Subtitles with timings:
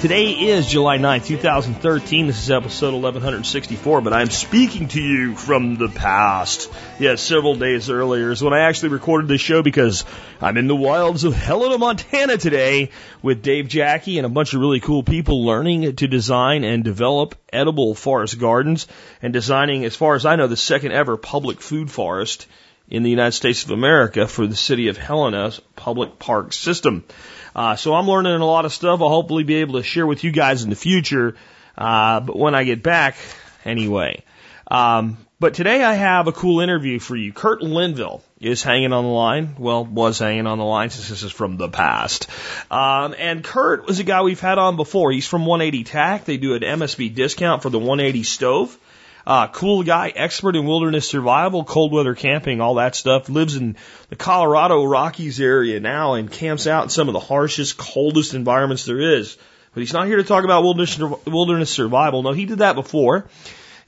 [0.00, 2.26] Today is July 9th, 2013.
[2.26, 6.72] This is episode 1164, but I'm speaking to you from the past.
[6.98, 10.06] Yes, several days earlier is when I actually recorded this show because
[10.40, 14.60] I'm in the wilds of Helena, Montana today with Dave Jacke and a bunch of
[14.60, 18.86] really cool people learning to design and develop edible forest gardens
[19.20, 22.46] and designing, as far as I know, the second ever public food forest
[22.88, 27.04] in the United States of America for the city of Helena's public park system.
[27.54, 29.00] Uh, so I'm learning a lot of stuff.
[29.00, 31.36] I'll hopefully be able to share with you guys in the future.
[31.76, 33.16] Uh, but when I get back,
[33.64, 34.22] anyway.
[34.70, 37.32] Um, but today I have a cool interview for you.
[37.32, 39.56] Kurt Linville is hanging on the line.
[39.58, 42.28] Well, was hanging on the line since this is from the past.
[42.70, 45.10] Um, and Kurt was a guy we've had on before.
[45.10, 46.26] He's from 180 Tack.
[46.26, 48.78] They do an MSB discount for the 180 stove.
[49.26, 53.28] Uh, cool guy, expert in wilderness survival, cold weather camping, all that stuff.
[53.28, 53.76] Lives in
[54.08, 58.84] the Colorado Rockies area now and camps out in some of the harshest, coldest environments
[58.84, 59.36] there is.
[59.74, 62.22] But he's not here to talk about wilderness, wilderness survival.
[62.22, 63.28] No, he did that before.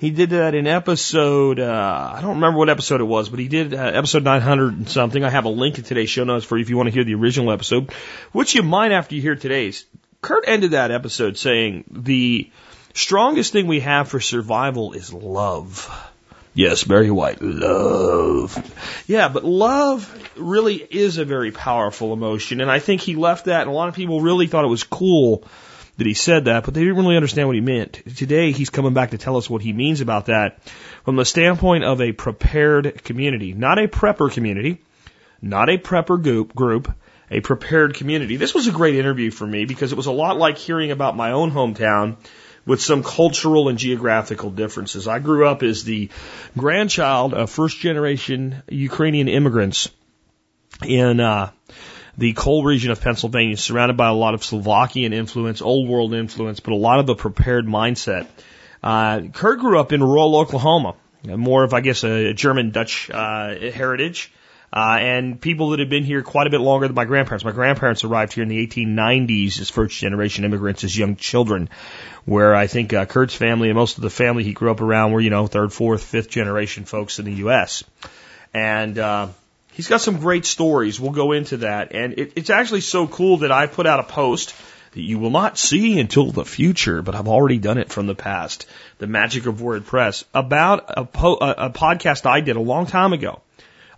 [0.03, 3.47] He did that in episode, uh, I don't remember what episode it was, but he
[3.47, 5.23] did uh, episode 900 and something.
[5.23, 7.05] I have a link in today's show notes for you if you want to hear
[7.05, 7.93] the original episode,
[8.33, 9.85] which you might after you hear today's.
[10.21, 12.51] Kurt ended that episode saying the
[12.95, 15.91] strongest thing we have for survival is love.
[16.55, 19.05] Yes, Barry White, love.
[19.07, 23.63] Yeah, but love really is a very powerful emotion, and I think he left that,
[23.63, 25.45] and a lot of people really thought it was cool
[25.97, 28.03] that he said that, but they didn't really understand what he meant.
[28.17, 30.63] Today, he's coming back to tell us what he means about that
[31.05, 34.83] from the standpoint of a prepared community, not a prepper community,
[35.41, 36.93] not a prepper group, group,
[37.31, 38.37] a prepared community.
[38.37, 41.17] This was a great interview for me because it was a lot like hearing about
[41.17, 42.17] my own hometown
[42.65, 45.09] with some cultural and geographical differences.
[45.09, 46.11] I grew up as the
[46.57, 49.89] grandchild of first generation Ukrainian immigrants
[50.85, 51.51] in uh,
[52.19, 56.61] the coal region of Pennsylvania, surrounded by a lot of Slovakian influence, old world influence,
[56.61, 58.27] but a lot of the prepared mindset.
[58.83, 60.95] Uh, Kurt grew up in rural Oklahoma,
[61.25, 64.33] more of, I guess, a German Dutch uh, heritage.
[64.73, 67.45] Uh, and people that had been here quite a bit longer than my grandparents.
[67.45, 71.69] My grandparents arrived here in the 1890s as first generation immigrants as young children,
[72.25, 75.13] where I think uh, Kurt's family and most of the family he grew up around
[75.13, 77.85] were, you know, third, fourth, fifth generation folks in the U.S.
[78.55, 79.29] And, uh,
[79.73, 81.01] he's got some great stories.
[81.01, 81.93] We'll go into that.
[81.93, 84.55] And it, it's actually so cool that I put out a post
[84.93, 88.15] that you will not see until the future, but I've already done it from the
[88.15, 88.67] past.
[88.99, 93.13] The magic of WordPress about a, po- a, a podcast I did a long time
[93.13, 93.41] ago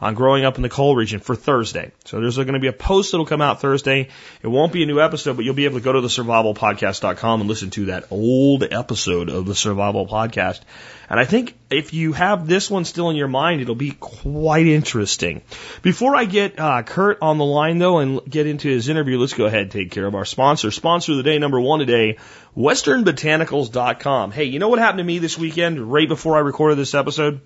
[0.01, 1.93] on growing up in the coal region for Thursday.
[2.05, 4.09] So there's going to be a post that'll come out Thursday.
[4.43, 7.41] It won't be a new episode, but you'll be able to go to the survivalpodcast.com
[7.41, 10.61] and listen to that old episode of the survival podcast.
[11.09, 14.67] And I think if you have this one still in your mind, it'll be quite
[14.67, 15.43] interesting.
[15.83, 19.35] Before I get uh, Kurt on the line though and get into his interview, let's
[19.35, 20.71] go ahead and take care of our sponsor.
[20.71, 22.19] Sponsor of the day, number one today,
[22.57, 24.33] westernbotanicals.com.
[24.33, 27.41] Hey, you know what happened to me this weekend right before I recorded this episode?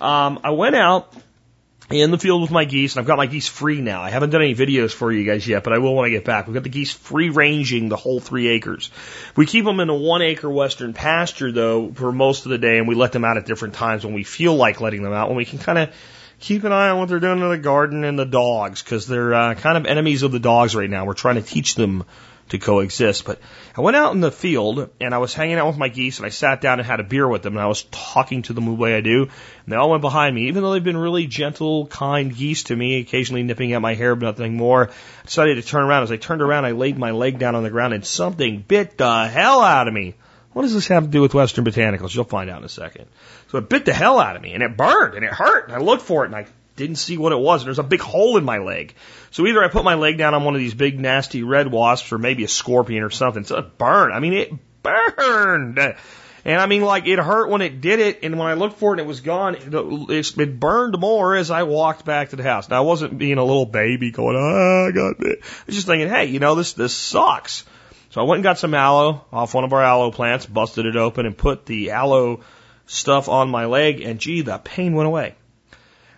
[0.00, 1.14] Um, I went out
[1.92, 4.02] in the field with my geese, and I've got my geese free now.
[4.02, 6.24] I haven't done any videos for you guys yet, but I will when I get
[6.24, 6.46] back.
[6.46, 8.90] We've got the geese free ranging the whole three acres.
[9.36, 12.78] We keep them in a one acre western pasture though for most of the day,
[12.78, 15.28] and we let them out at different times when we feel like letting them out,
[15.28, 15.94] when we can kind of
[16.40, 19.34] keep an eye on what they're doing in the garden and the dogs, because they're
[19.34, 21.04] uh, kind of enemies of the dogs right now.
[21.04, 22.04] We're trying to teach them
[22.52, 23.24] to coexist.
[23.24, 23.40] But
[23.76, 26.26] I went out in the field and I was hanging out with my geese and
[26.26, 28.64] I sat down and had a beer with them and I was talking to them
[28.66, 29.22] the way I do.
[29.22, 29.30] And
[29.66, 33.00] they all went behind me, even though they've been really gentle, kind geese to me,
[33.00, 34.88] occasionally nipping at my hair, but nothing more.
[34.88, 36.04] I decided to turn around.
[36.04, 38.96] As I turned around, I laid my leg down on the ground and something bit
[38.96, 40.14] the hell out of me.
[40.52, 42.14] What does this have to do with Western Botanicals?
[42.14, 43.06] You'll find out in a second.
[43.50, 45.68] So it bit the hell out of me and it burned and it hurt.
[45.68, 46.46] And I looked for it and I
[46.76, 47.62] didn't see what it was.
[47.62, 48.94] And there's a big hole in my leg.
[49.30, 52.12] So either I put my leg down on one of these big nasty red wasps
[52.12, 53.44] or maybe a scorpion or something.
[53.44, 54.14] So it burned.
[54.14, 54.52] I mean, it
[54.82, 55.78] burned.
[56.44, 58.90] And I mean, like, it hurt when it did it, and when I looked for
[58.90, 62.42] it and it was gone, it, it burned more as I walked back to the
[62.42, 62.68] house.
[62.68, 65.38] Now, I wasn't being a little baby going, ah, I got bit.
[65.40, 67.64] I was just thinking, hey, you know, this, this sucks.
[68.10, 70.96] So I went and got some aloe off one of our aloe plants, busted it
[70.96, 72.40] open, and put the aloe
[72.86, 75.36] stuff on my leg, and gee, the pain went away.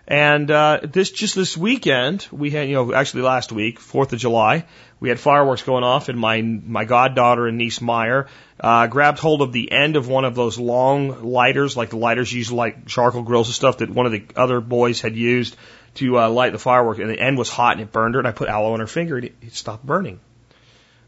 [0.07, 4.19] And uh, this just this weekend, we had you know actually last week, Fourth of
[4.19, 4.65] July,
[4.99, 8.27] we had fireworks going off, and my my goddaughter and niece Meyer
[8.59, 12.31] uh, grabbed hold of the end of one of those long lighters, like the lighters
[12.31, 15.55] used light charcoal grills and stuff that one of the other boys had used
[15.95, 18.19] to uh, light the firework, and the end was hot and it burned her.
[18.19, 20.19] And I put aloe on her finger, and it, it stopped burning.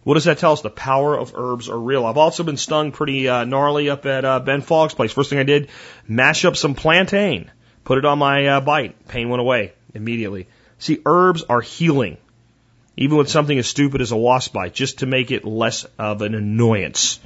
[0.04, 0.62] What does that tell us?
[0.62, 2.06] The power of herbs are real.
[2.06, 5.12] I've also been stung pretty uh, gnarly up at uh, Ben Fogg's place.
[5.12, 5.70] First thing I did,
[6.08, 7.52] mash up some plantain,
[7.88, 9.08] put it on my uh, bite.
[9.08, 10.48] Pain went away immediately.
[10.78, 12.18] See, herbs are healing
[12.98, 16.24] even with something as stupid as a wasp bite, just to make it less of
[16.24, 17.20] an annoyance.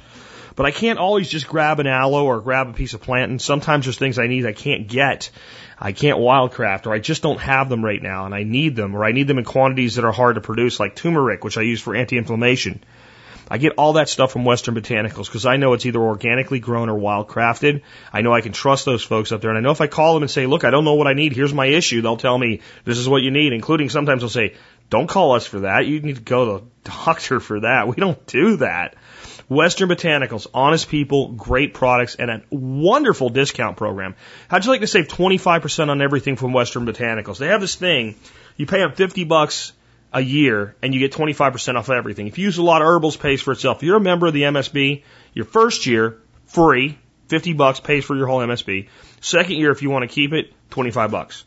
[0.54, 3.38] But I can't always just grab an aloe or grab a piece of plantain.
[3.38, 5.30] Sometimes there's things I need I can't get.
[5.80, 8.94] I can't wildcraft or I just don't have them right now and I need them
[8.94, 11.62] or I need them in quantities that are hard to produce like turmeric, which I
[11.62, 12.84] use for anti-inflammation.
[13.52, 16.88] I get all that stuff from Western Botanicals because I know it's either organically grown
[16.88, 17.82] or wildcrafted.
[18.10, 19.50] I know I can trust those folks up there.
[19.50, 21.12] And I know if I call them and say, look, I don't know what I
[21.12, 21.34] need.
[21.34, 22.00] Here's my issue.
[22.00, 24.54] They'll tell me this is what you need, including sometimes they'll say,
[24.88, 25.84] don't call us for that.
[25.86, 26.68] You need to go to a
[27.04, 27.88] doctor for that.
[27.88, 28.94] We don't do that.
[29.50, 34.14] Western Botanicals, honest people, great products, and a wonderful discount program.
[34.48, 37.36] How'd you like to save 25% on everything from Western Botanicals?
[37.36, 38.14] They have this thing.
[38.56, 39.74] You pay them 50 bucks
[40.12, 42.26] a year and you get 25% off everything.
[42.26, 43.78] If you use a lot of herbals, pays for itself.
[43.78, 45.02] If you're a member of the MSB,
[45.34, 46.98] your first year, free,
[47.28, 48.88] 50 bucks pays for your whole MSB.
[49.20, 51.44] Second year, if you want to keep it, 25 bucks.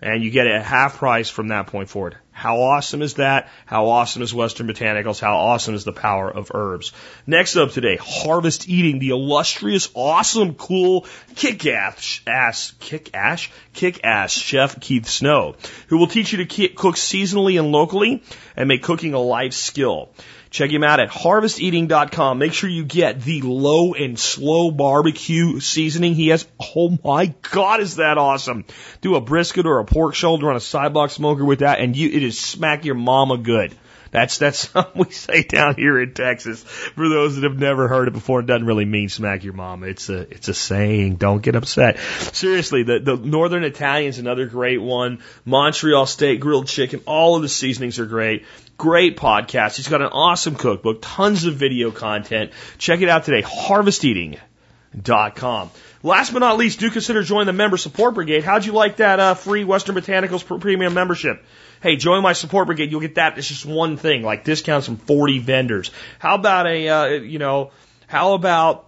[0.00, 2.16] And you get it at half price from that point forward.
[2.32, 3.50] How awesome is that?
[3.66, 5.20] How awesome is Western Botanicals?
[5.20, 6.92] How awesome is the power of herbs?
[7.26, 11.06] Next up today, Harvest Eating, the illustrious, awesome, cool,
[11.36, 15.56] kick-ass, ass, kick-ass, kick-ass chef Keith Snow,
[15.88, 18.22] who will teach you to cook seasonally and locally
[18.56, 20.10] and make cooking a life skill.
[20.52, 22.38] Check him out at harvesteating.com.
[22.38, 26.46] Make sure you get the low and slow barbecue seasoning he has.
[26.76, 28.66] Oh my God, is that awesome?
[29.00, 32.10] Do a brisket or a pork shoulder on a sidewalk smoker with that and you,
[32.10, 33.74] it is smack your mama good.
[34.12, 36.62] That's that's something we say down here in Texas.
[36.62, 39.86] For those that have never heard it before, it doesn't really mean smack your mama.
[39.86, 41.16] It's a it's a saying.
[41.16, 41.98] Don't get upset.
[41.98, 45.18] Seriously, the the Northern Italian's another great one.
[45.44, 48.44] Montreal steak, grilled chicken, all of the seasonings are great.
[48.78, 49.74] Great podcast.
[49.76, 52.52] He's got an awesome cookbook, tons of video content.
[52.78, 53.42] Check it out today.
[53.42, 55.70] Harvesteating.com.
[56.04, 58.42] Last but not least, do consider joining the member support brigade.
[58.42, 61.44] How'd you like that uh, free Western Botanicals premium membership?
[61.82, 62.92] Hey, join my support brigade.
[62.92, 63.36] You'll get that.
[63.38, 65.90] It's just one thing, like discounts from 40 vendors.
[66.20, 67.72] How about a, uh, you know,
[68.06, 68.86] how about,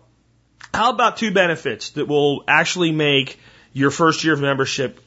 [0.72, 3.40] how about two benefits that will actually make
[3.72, 5.00] your first year of membership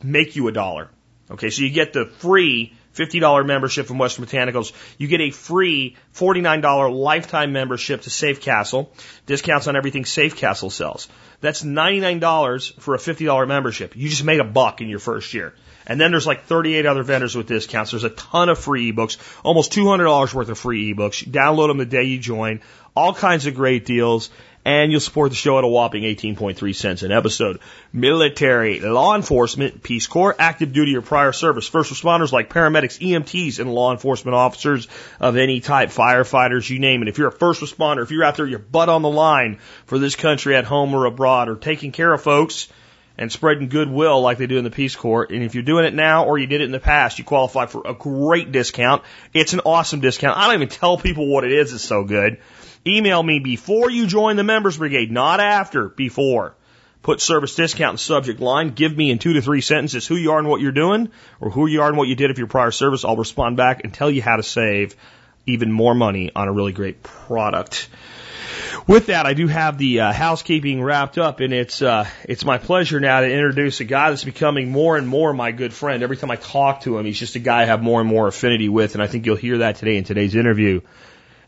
[0.00, 0.90] make you a dollar?
[1.28, 4.72] Okay, so you get the free $50 membership from Western Botanicals.
[4.96, 8.92] You get a free $49 lifetime membership to Safe Castle.
[9.26, 11.08] Discounts on everything Safe Castle sells.
[11.40, 13.96] That's $99 for a $50 membership.
[13.96, 15.54] You just made a buck in your first year.
[15.88, 17.90] And then there's like 38 other vendors with discounts.
[17.90, 21.26] There's a ton of free ebooks, almost $200 worth of free ebooks.
[21.26, 22.60] Download them the day you join.
[22.94, 24.30] All kinds of great deals
[24.68, 27.60] and you'll support the show at a whopping 18.3 cents an episode.
[27.90, 33.60] Military, law enforcement, Peace Corps, active duty or prior service, first responders like paramedics, EMTs,
[33.60, 34.86] and law enforcement officers
[35.20, 37.08] of any type, firefighters, you name it.
[37.08, 39.98] If you're a first responder, if you're out there, your butt on the line for
[39.98, 42.68] this country at home or abroad, or taking care of folks
[43.18, 45.26] and spreading goodwill like they do in the Peace Corps.
[45.28, 47.66] And if you're doing it now or you did it in the past, you qualify
[47.66, 49.02] for a great discount.
[49.34, 50.38] It's an awesome discount.
[50.38, 51.72] I don't even tell people what it is.
[51.72, 52.38] It's so good.
[52.86, 56.54] Email me before you join the members brigade, not after, before.
[57.02, 58.70] Put service discount in the subject line.
[58.70, 61.10] Give me in two to three sentences who you are and what you're doing,
[61.40, 63.04] or who you are and what you did of your prior service.
[63.04, 64.94] I'll respond back and tell you how to save
[65.46, 67.88] even more money on a really great product.
[68.86, 72.58] With that, I do have the uh, housekeeping wrapped up, and it's uh, it's my
[72.58, 76.02] pleasure now to introduce a guy that's becoming more and more my good friend.
[76.02, 78.26] Every time I talk to him, he's just a guy I have more and more
[78.26, 80.80] affinity with, and I think you'll hear that today in today's interview.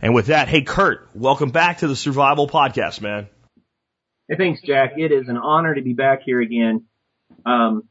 [0.02, 3.28] And with that, hey, Kurt, welcome back to the Survival Podcast, man.
[4.28, 4.92] Hey, thanks, Jack.
[4.96, 6.84] It is an honor to be back here again.
[7.44, 7.88] Um,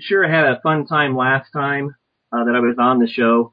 [0.00, 1.94] sure I had a fun time last time
[2.32, 3.52] uh, that I was on the show.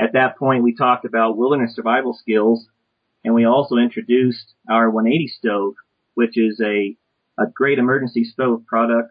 [0.00, 2.66] At that point, we talked about wilderness survival skills,
[3.24, 5.74] and we also introduced our 180 stove,
[6.14, 6.96] which is a,
[7.38, 9.10] a great emergency stove product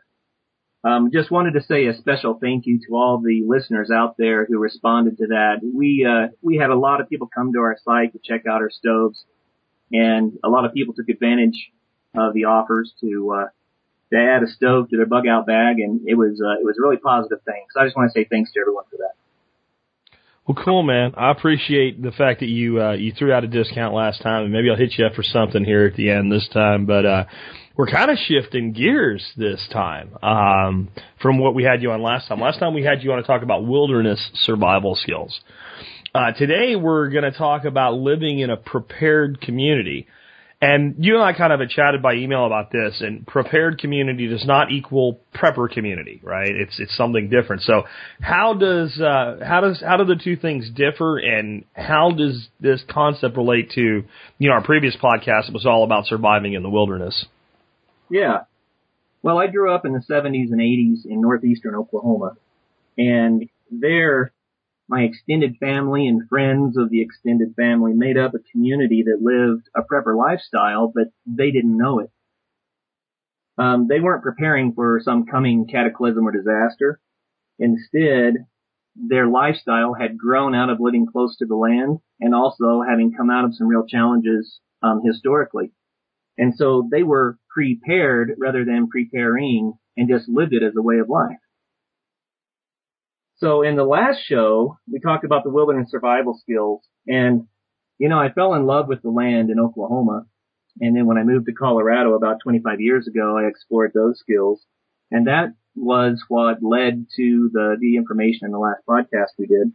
[0.84, 4.46] um, just wanted to say a special thank you to all the listeners out there
[4.46, 5.62] who responded to that.
[5.64, 8.62] We uh, we had a lot of people come to our site to check out
[8.62, 9.24] our stoves,
[9.94, 11.72] and a lot of people took advantage
[12.16, 13.48] of the offers to uh,
[14.12, 16.78] to add a stove to their bug out bag, and it was uh, it was
[16.78, 17.64] a really positive thing.
[17.74, 19.16] So I just want to say thanks to everyone for that.
[20.46, 21.14] Well, cool, man.
[21.16, 24.52] I appreciate the fact that you uh, you threw out a discount last time, and
[24.52, 26.86] maybe I'll hit you up for something here at the end this time.
[26.86, 27.26] But uh,
[27.78, 30.90] we're kind of shifting gears this time um,
[31.22, 32.42] from what we had you on last time.
[32.42, 35.40] Last time we had you on to talk about wilderness survival skills.
[36.14, 40.08] Uh, today we're going to talk about living in a prepared community.
[40.64, 44.30] And you and I kind of had chatted by email about this, and prepared community
[44.30, 46.52] does not equal prepper community, right?
[46.52, 47.64] It's it's something different.
[47.64, 47.84] So
[48.22, 52.82] how does uh, how does how do the two things differ, and how does this
[52.90, 54.06] concept relate to
[54.38, 55.50] you know our previous podcast?
[55.50, 57.26] It was all about surviving in the wilderness.
[58.10, 58.44] Yeah.
[59.22, 62.38] Well, I grew up in the 70s and 80s in northeastern Oklahoma,
[62.98, 64.32] and there
[64.88, 69.68] my extended family and friends of the extended family made up a community that lived
[69.76, 72.12] a prepper lifestyle, but they didn't know it.
[73.58, 77.00] Um, they weren't preparing for some coming cataclysm or disaster.
[77.60, 78.46] Instead,
[78.96, 83.30] their lifestyle had grown out of living close to the land and also having come
[83.30, 85.72] out of some real challenges um, historically.
[86.38, 90.98] And so they were prepared rather than preparing and just lived it as a way
[90.98, 91.38] of life.
[93.38, 97.48] So in the last show, we talked about the wilderness survival skills and,
[97.98, 100.26] you know, I fell in love with the land in Oklahoma.
[100.80, 104.66] And then when I moved to Colorado about 25 years ago, I explored those skills.
[105.12, 109.72] And that was what led to the, the information in the last podcast we did.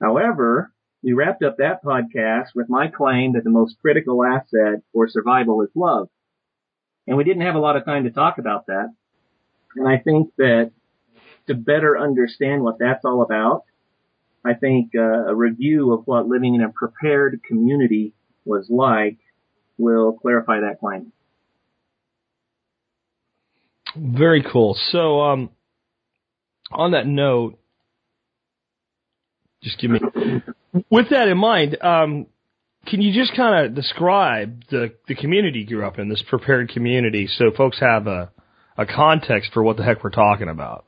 [0.00, 0.72] However,
[1.02, 5.62] we wrapped up that podcast with my claim that the most critical asset for survival
[5.62, 6.08] is love.
[7.06, 8.88] And we didn't have a lot of time to talk about that.
[9.76, 10.72] And I think that
[11.46, 13.64] to better understand what that's all about,
[14.44, 18.12] I think uh, a review of what living in a prepared community
[18.44, 19.18] was like
[19.78, 21.12] will clarify that claim.
[23.96, 24.76] Very cool.
[24.90, 25.50] So, um,
[26.70, 27.58] on that note,
[29.62, 30.00] just give me,
[30.90, 32.26] with that in mind, um,
[32.86, 36.68] can you just kind of describe the, the community you grew up in, this prepared
[36.70, 38.30] community, so folks have a,
[38.76, 40.84] a context for what the heck we're talking about?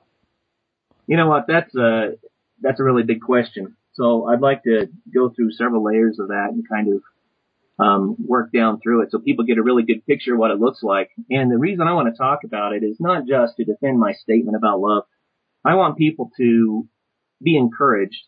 [1.06, 1.46] You know what?
[1.46, 2.14] That's a
[2.60, 3.76] that's a really big question.
[3.94, 7.02] So I'd like to go through several layers of that and kind of
[7.78, 10.58] um, work down through it so people get a really good picture of what it
[10.58, 11.10] looks like.
[11.30, 14.12] And the reason I want to talk about it is not just to defend my
[14.12, 15.04] statement about love.
[15.64, 16.88] I want people to
[17.42, 18.24] be encouraged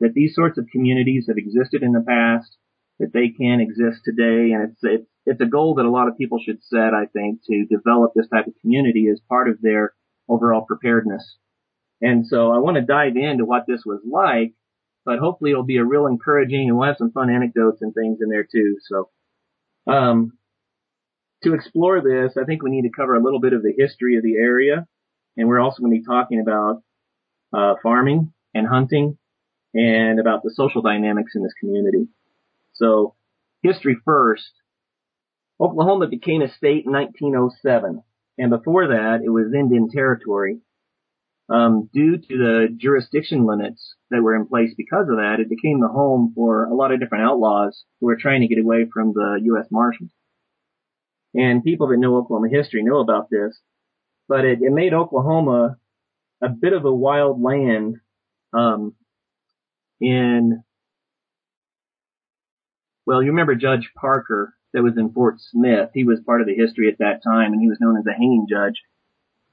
[0.00, 2.56] that these sorts of communities have existed in the past,
[2.98, 6.18] that they can exist today, and it's it's it's a goal that a lot of
[6.18, 6.94] people should set.
[6.94, 9.94] I think to develop this type of community as part of their
[10.28, 11.36] overall preparedness.
[12.00, 14.52] And so I want to dive into what this was like,
[15.04, 18.18] but hopefully it'll be a real encouraging and we'll have some fun anecdotes and things
[18.20, 18.76] in there too.
[18.82, 19.10] So,
[19.86, 20.32] um,
[21.44, 24.16] to explore this, I think we need to cover a little bit of the history
[24.16, 24.86] of the area.
[25.36, 26.82] And we're also going to be talking about,
[27.52, 29.16] uh, farming and hunting
[29.74, 32.08] and about the social dynamics in this community.
[32.72, 33.14] So
[33.62, 34.50] history first.
[35.60, 38.02] Oklahoma became a state in 1907.
[38.38, 40.58] And before that, it was Indian territory
[41.48, 45.80] um, due to the jurisdiction limits that were in place because of that, it became
[45.80, 49.12] the home for a lot of different outlaws who were trying to get away from
[49.12, 49.66] the U.S.
[49.70, 50.10] Marshals.
[51.34, 53.58] And people that know Oklahoma history know about this,
[54.28, 55.76] but it, it made Oklahoma
[56.42, 57.96] a bit of a wild land,
[58.52, 58.94] um,
[60.00, 60.62] in,
[63.06, 65.90] well, you remember Judge Parker that was in Fort Smith.
[65.94, 68.12] He was part of the history at that time and he was known as the
[68.12, 68.82] hanging judge.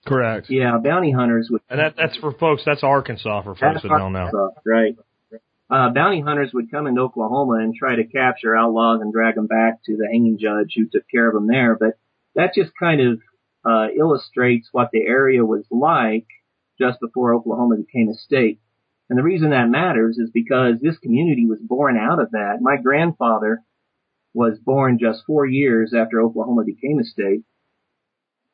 [0.06, 0.48] Correct.
[0.50, 1.62] Yeah, bounty hunters would.
[1.70, 2.64] And that, that's for folks.
[2.66, 4.52] That's Arkansas for folks that don't know.
[4.66, 4.98] Right.
[5.70, 9.48] Uh, bounty hunters would come into Oklahoma and try to capture outlaws and drag them
[9.48, 11.78] back to the hanging judge who took care of them there.
[11.80, 11.98] But
[12.36, 13.20] that just kind of
[13.66, 16.28] uh, illustrates what the area was like
[16.80, 18.60] just before Oklahoma became a state.
[19.10, 22.58] And the reason that matters is because this community was born out of that.
[22.62, 23.60] My grandfather
[24.34, 27.44] was born just four years after Oklahoma became a state.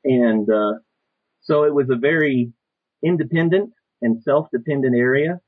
[0.03, 0.79] And, uh,
[1.50, 2.53] so it was a very
[3.03, 5.39] independent and self-dependent area.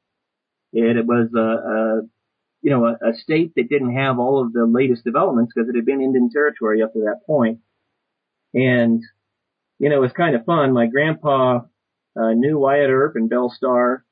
[0.74, 2.02] It, it was a, a
[2.62, 5.76] you know, a, a, state that didn't have all of the latest developments because it
[5.76, 7.60] had been Indian territory up to that point.
[8.54, 9.02] And,
[9.80, 10.74] you know, it was kind of fun.
[10.74, 11.62] My grandpa
[12.20, 14.04] uh, knew Wyatt Earp and Belle Starr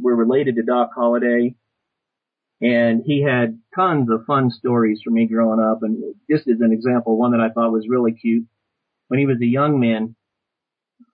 [0.00, 1.54] were related to Doc Holliday.
[2.60, 5.80] And he had tons of fun stories for me growing up.
[5.82, 8.46] And just as an example, one that I thought was really cute.
[9.08, 10.16] When he was a young man,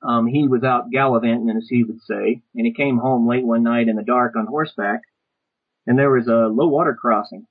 [0.02, 3.62] um, he was out gallivanting, as he would say, and he came home late one
[3.62, 5.00] night in the dark on horseback,
[5.86, 7.46] and there was a low water crossing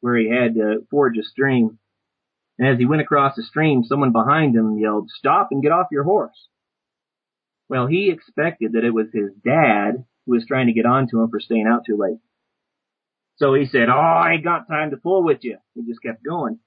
[0.00, 1.78] where he had to forge a stream.
[2.58, 5.86] And as he went across the stream, someone behind him yelled, stop and get off
[5.90, 6.48] your horse.
[7.68, 11.30] Well, he expected that it was his dad who was trying to get onto him
[11.30, 12.18] for staying out too late.
[13.36, 15.56] So he said, oh, I ain't got time to fool with you.
[15.74, 16.58] He just kept going.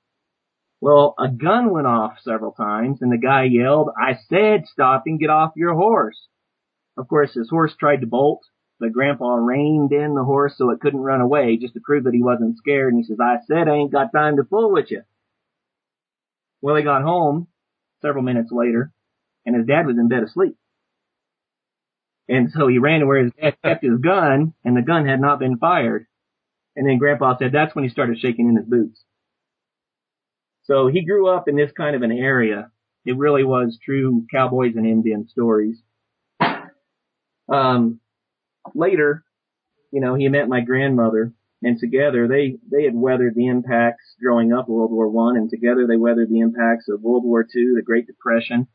[0.84, 5.18] Well, a gun went off several times and the guy yelled, I said stop and
[5.18, 6.28] get off your horse.
[6.98, 8.42] Of course, his horse tried to bolt,
[8.82, 12.13] but grandpa reined in the horse so it couldn't run away just to prove that
[12.13, 12.92] he wasn't scared.
[12.92, 15.04] And he says, I said I ain't got time to fool with you.
[16.62, 17.48] Well, he got home
[18.02, 18.92] several minutes later
[19.46, 20.58] and his dad was in bed asleep.
[22.28, 25.22] And so he ran to where his dad kept his gun and the gun had
[25.22, 26.08] not been fired.
[26.75, 29.02] And then grandpa said that's when he started shaking in his boots.
[30.63, 32.72] So he grew up in this kind of an area.
[33.05, 35.82] It really was true cowboys and Indian stories.
[37.50, 38.00] Um,
[38.74, 39.25] later,
[39.91, 44.53] you know, he met my grandmother and together they, they had weathered the impacts growing
[44.53, 47.82] up World War One and together they weathered the impacts of World War Two, the
[47.82, 48.67] Great Depression,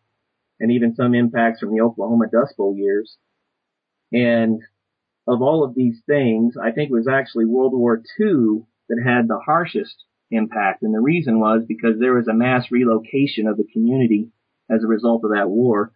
[0.61, 3.16] and even some impacts from the Oklahoma Dust Bowl years.
[4.12, 4.61] And
[5.26, 9.28] of all of these things, I think it was actually World War II that had
[9.28, 10.82] the harshest impact.
[10.82, 14.28] And the reason was because there was a mass relocation of the community
[14.70, 15.92] as a result of that war.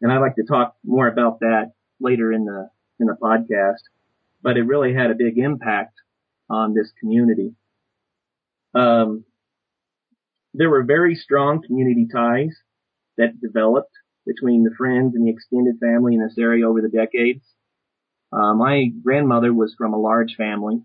[0.00, 3.82] And I'd like to talk more about that later in the, in the podcast,
[4.42, 5.94] but it really had a big impact
[6.48, 7.54] on this community.
[8.74, 9.24] Um,
[10.54, 12.56] there were very strong community ties
[13.16, 13.92] that developed
[14.26, 17.44] between the friends and the extended family in this area over the decades.
[18.32, 20.82] Uh, my grandmother was from a large family.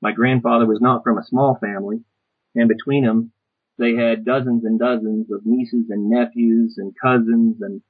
[0.00, 2.00] My grandfather was not from a small family.
[2.56, 3.32] And between them,
[3.78, 7.82] they had dozens and dozens of nieces and nephews and cousins and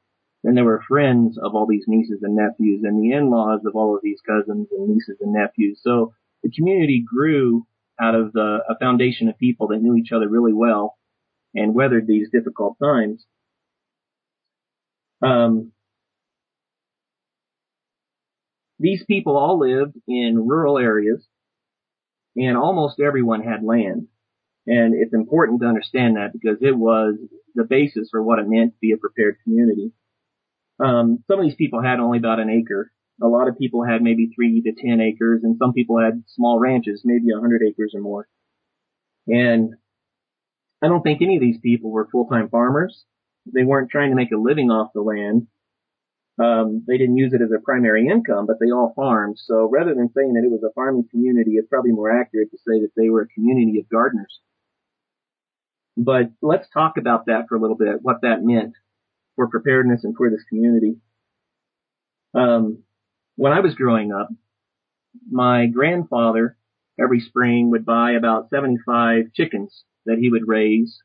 [0.43, 3.97] then there were friends of all these nieces and nephews and the in-laws of all
[3.97, 5.81] of these cousins and nieces and nephews.
[5.83, 7.67] So the community grew
[8.01, 10.97] out of the, a foundation of people that knew each other really well
[11.55, 13.25] and weathered these difficult times.
[15.21, 15.73] Um,
[18.79, 21.27] these people all lived in rural areas
[22.37, 24.07] and almost everyone had land.
[24.67, 27.15] And it's important to understand that because it was
[27.55, 29.93] the basis for what it meant to be a prepared community.
[30.79, 32.93] Um, some of these people had only about an acre.
[33.23, 36.59] A lot of people had maybe three to ten acres and some people had small
[36.59, 38.29] ranches, maybe a hundred acres or more.
[39.27, 39.75] And
[40.83, 43.05] I don't think any of these people were full-time farmers.
[43.53, 45.47] They weren't trying to make a living off the land.
[46.39, 49.39] Um, they didn't use it as a primary income, but they all farmed.
[49.39, 52.59] So rather than saying that it was a farming community, it's probably more accurate to
[52.59, 54.41] say that they were a community of gardeners.
[55.97, 58.75] But let's talk about that for a little bit, what that meant
[59.35, 60.97] for preparedness and for this community.
[62.35, 62.83] Um,
[63.37, 64.29] when I was growing up,
[65.31, 66.57] my grandfather
[67.01, 71.03] every spring would buy about 75 chickens that he would raise.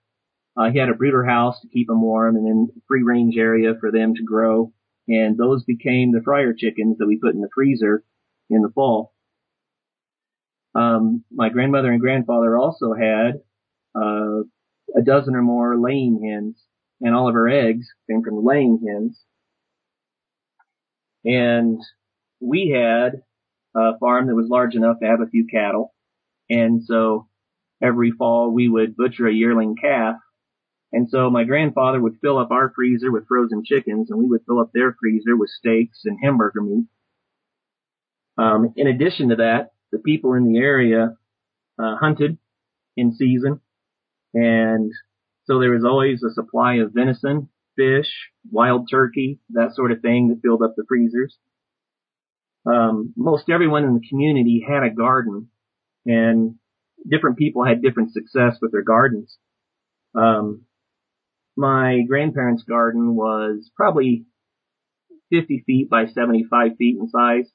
[0.56, 3.74] Uh, he had a brooder house to keep them warm and then free range area
[3.80, 4.74] for them to grow.
[5.08, 8.04] And those became the fryer chickens that we put in the freezer
[8.50, 9.14] in the fall.
[10.76, 13.42] Um, my grandmother and grandfather also had,
[13.96, 14.44] uh,
[14.98, 16.64] a dozen or more laying hens
[17.02, 19.20] and all of her eggs came from the laying hens.
[21.26, 21.82] And
[22.40, 23.24] we had
[23.76, 25.94] a farm that was large enough to have a few cattle.
[26.50, 27.28] And so
[27.82, 30.16] every fall we would butcher a yearling calf.
[30.94, 34.42] And so my grandfather would fill up our freezer with frozen chickens and we would
[34.46, 36.86] fill up their freezer with steaks and hamburger meat.
[38.38, 41.16] Um, in addition to that, the people in the area,
[41.80, 42.38] uh, hunted
[42.98, 43.62] in season
[44.34, 44.92] and
[45.46, 48.08] so there was always a supply of venison, fish,
[48.50, 51.38] wild turkey, that sort of thing that filled up the freezers.
[52.66, 55.50] Um, most everyone in the community had a garden
[56.06, 56.56] and
[57.10, 59.38] different people had different success with their gardens.
[60.14, 60.66] Um,
[61.58, 64.26] my grandparents' garden was probably
[65.32, 67.50] 50 feet by 75 feet in size.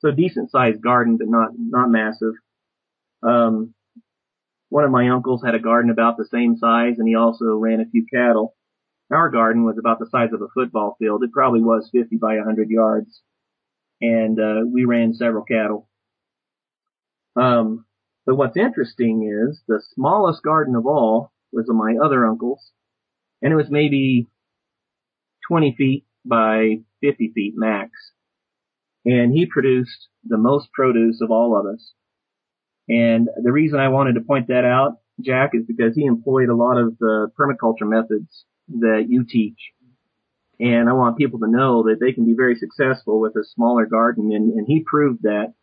[0.00, 2.34] So decent sized garden, but not, not massive.
[3.22, 3.74] Um,
[4.74, 7.78] one of my uncles had a garden about the same size and he also ran
[7.78, 8.56] a few cattle.
[9.08, 11.22] Our garden was about the size of a football field.
[11.22, 13.22] It probably was 50 by 100 yards.
[14.00, 15.88] And, uh, we ran several cattle.
[17.36, 17.86] Um,
[18.26, 22.72] but what's interesting is the smallest garden of all was of my other uncle's
[23.42, 24.26] and it was maybe
[25.48, 27.92] 20 feet by 50 feet max.
[29.04, 31.92] And he produced the most produce of all of us.
[32.88, 36.54] And the reason I wanted to point that out, Jack, is because he employed a
[36.54, 39.58] lot of the permaculture methods that you teach.
[40.60, 43.86] And I want people to know that they can be very successful with a smaller
[43.86, 45.54] garden, and, and he proved that.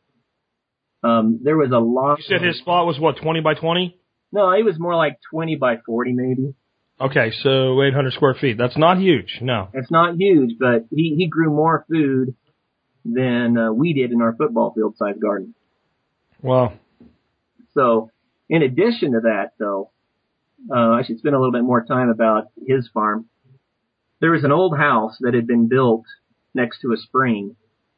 [1.04, 2.20] Um, there was a lot.
[2.20, 3.98] You said his spot was what, 20 by 20?
[4.32, 6.54] No, it was more like 20 by 40 maybe.
[7.00, 8.58] Okay, so 800 square feet.
[8.58, 9.70] That's not huge, no.
[9.74, 12.36] It's not huge, but he, he grew more food
[13.04, 15.56] than uh, we did in our football field size garden.
[16.44, 16.74] Wow.
[17.74, 18.12] So
[18.50, 19.92] in addition to that though,
[20.70, 23.28] uh, I should spend a little bit more time about his farm.
[24.20, 26.06] There was an old house that had been built
[26.54, 27.56] next to a spring.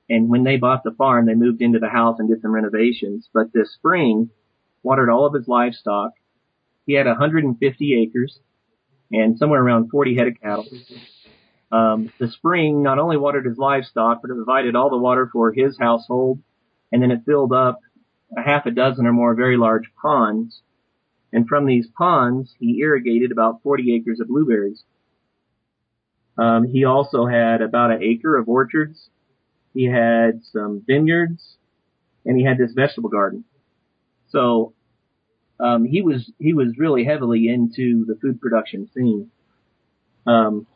[0.10, 3.28] And when they bought the farm, they moved into the house and did some renovations.
[3.34, 4.30] But the spring
[4.84, 6.12] watered all of his livestock.
[6.86, 8.40] He had 150 acres
[9.12, 10.68] and somewhere around 40 head of cattle.
[11.72, 15.52] Um, the spring not only watered his livestock, but it provided all the water for
[15.52, 16.40] his household.
[16.92, 17.80] And then it filled up
[18.38, 20.62] a half a dozen or more very large ponds.
[21.32, 24.84] And from these ponds, he irrigated about 40 acres of blueberries.
[26.38, 29.10] Um, he also had about an acre of orchards.
[29.74, 31.58] He had some vineyards,
[32.26, 33.44] and he had this vegetable garden.
[34.30, 34.74] So
[35.60, 39.30] um, he was he was really heavily into the food production scene.
[40.26, 40.68] Um,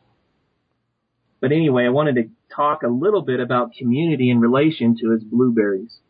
[1.40, 5.22] but anyway, I wanted to talk a little bit about community in relation to his
[5.22, 6.00] blueberries.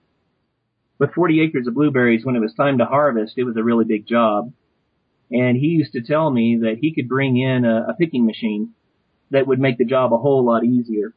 [0.98, 3.84] With 40 acres of blueberries, when it was time to harvest, it was a really
[3.84, 4.52] big job.
[5.30, 8.74] And he used to tell me that he could bring in a, a picking machine
[9.30, 11.14] that would make the job a whole lot easier.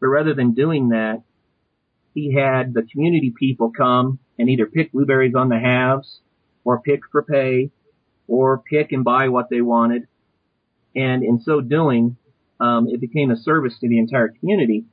[0.00, 1.22] But rather than doing that,
[2.14, 6.20] he had the community people come and either pick blueberries on the halves
[6.64, 7.70] or pick for pay
[8.28, 10.06] or pick and buy what they wanted.
[10.94, 12.16] And in so doing,
[12.60, 14.84] um, it became a service to the entire community.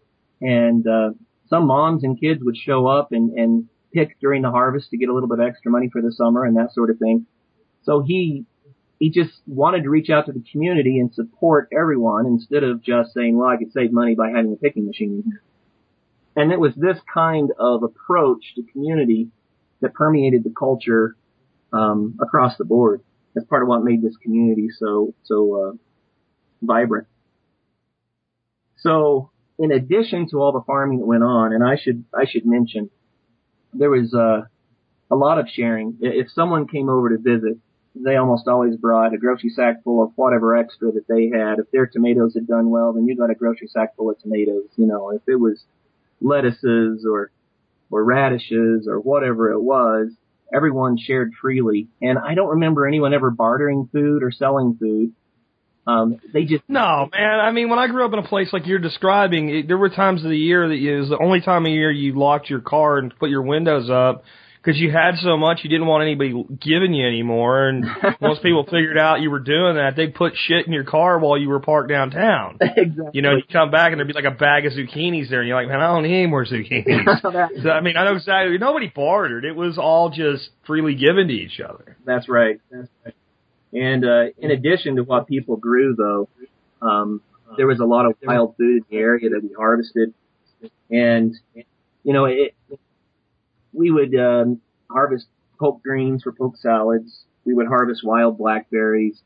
[0.42, 1.12] And, uh,
[1.50, 5.10] some moms and kids would show up and, and pick during the harvest to get
[5.10, 7.26] a little bit of extra money for the summer and that sort of thing.
[7.84, 8.46] So he
[9.00, 13.14] he just wanted to reach out to the community and support everyone instead of just
[13.14, 15.40] saying, well, I could save money by having a picking machine.
[16.36, 19.30] And it was this kind of approach to community
[19.82, 21.16] that permeated the culture
[21.72, 23.02] um, across the board.
[23.34, 25.72] That's part of what made this community so so uh,
[26.62, 27.08] vibrant.
[28.78, 32.46] So, in addition to all the farming that went on, and I should I should
[32.46, 32.90] mention,
[33.74, 34.42] there was uh,
[35.12, 35.98] a lot of sharing.
[36.02, 37.58] If someone came over to visit,
[37.96, 41.60] they almost always brought a grocery sack full of whatever extra that they had.
[41.60, 44.68] If their tomatoes had done well, then you got a grocery sack full of tomatoes.
[44.76, 45.64] You know, if it was
[46.22, 47.32] lettuces or
[47.92, 50.10] or radishes or whatever it was,
[50.54, 51.88] everyone shared freely.
[52.02, 55.14] And I don't remember anyone ever bartering food or selling food.
[55.90, 57.40] Um, they just no, man.
[57.40, 59.90] I mean, when I grew up in a place like you're describing, it, there were
[59.90, 62.62] times of the year that it was the only time of year you locked your
[62.62, 64.24] car and put your windows up
[64.62, 67.70] because you had so much you didn't want anybody giving you anymore.
[67.70, 67.86] And
[68.22, 71.38] once people figured out you were doing that, they'd put shit in your car while
[71.38, 72.58] you were parked downtown.
[72.62, 73.12] exactly.
[73.14, 75.48] You know, you come back and there'd be like a bag of zucchinis there, and
[75.48, 77.22] you're like, man, I don't need any more zucchinis.
[77.64, 78.58] so, I mean, I know exactly.
[78.58, 79.46] Nobody bartered.
[79.46, 81.98] It was all just freely given to each other.
[82.06, 82.60] That's right.
[82.70, 83.16] That's right.
[83.74, 86.30] And uh, in addition to what people grew, though,
[86.82, 87.22] um,
[87.58, 90.14] there was a lot of wild food in the area that we harvested,
[90.90, 91.36] and
[92.04, 92.56] you know, it,
[93.74, 95.28] we would um, harvest
[95.60, 97.24] poke greens for poke salads.
[97.46, 99.22] We would harvest wild blackberries.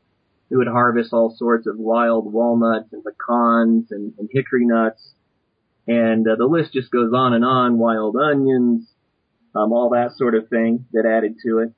[0.50, 5.14] We would harvest all sorts of wild walnuts and pecans and, and hickory nuts.
[5.86, 7.78] And uh, the list just goes on and on.
[7.78, 8.86] Wild onions,
[9.54, 11.72] um, all that sort of thing that added to it.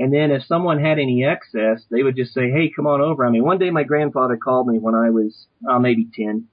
[0.00, 3.24] And then if someone had any excess, they would just say, "Hey, come on over."
[3.24, 6.48] I mean, one day my grandfather called me when I was uh, maybe ten.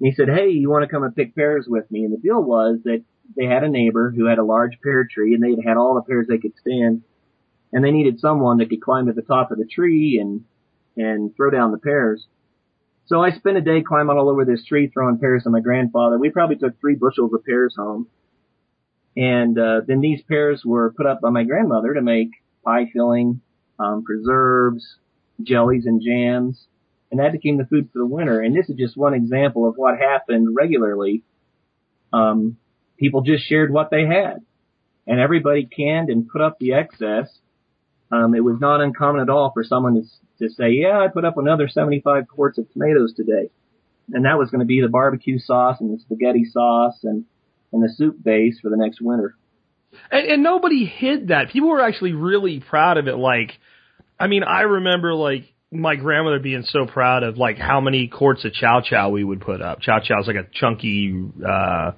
[0.00, 2.18] And he said, "Hey, you want to come and pick pears with me?" And the
[2.18, 3.04] deal was that
[3.36, 6.02] they had a neighbor who had a large pear tree and they'd had all the
[6.02, 7.02] pears they could stand
[7.72, 10.44] and they needed someone that could climb to the top of the tree and
[10.96, 12.26] and throw down the pears.
[13.04, 16.18] So I spent a day climbing all over this tree throwing pears to my grandfather.
[16.18, 18.08] We probably took three bushels of pears home.
[19.14, 22.30] And uh, then these pears were put up by my grandmother to make
[22.66, 23.40] pie filling,
[23.78, 24.96] um, preserves,
[25.42, 26.66] jellies and jams,
[27.10, 28.40] and that became the food for the winter.
[28.40, 31.22] And this is just one example of what happened regularly
[32.12, 32.56] um,
[32.98, 34.38] people just shared what they had.
[35.06, 37.28] And everybody canned and put up the excess.
[38.10, 41.24] Um, it was not uncommon at all for someone to, to say, yeah, I put
[41.24, 43.50] up another 75 quarts of tomatoes today.
[44.12, 47.24] And that was going to be the barbecue sauce and the spaghetti sauce and,
[47.72, 49.36] and the soup base for the next winter.
[50.10, 51.50] And, and nobody hid that.
[51.50, 53.16] People were actually really proud of it.
[53.16, 53.52] Like,
[54.18, 58.44] I mean, I remember like my grandmother being so proud of like how many quarts
[58.44, 59.80] of chow chow we would put up.
[59.80, 61.92] Chow chow is like a chunky, uh,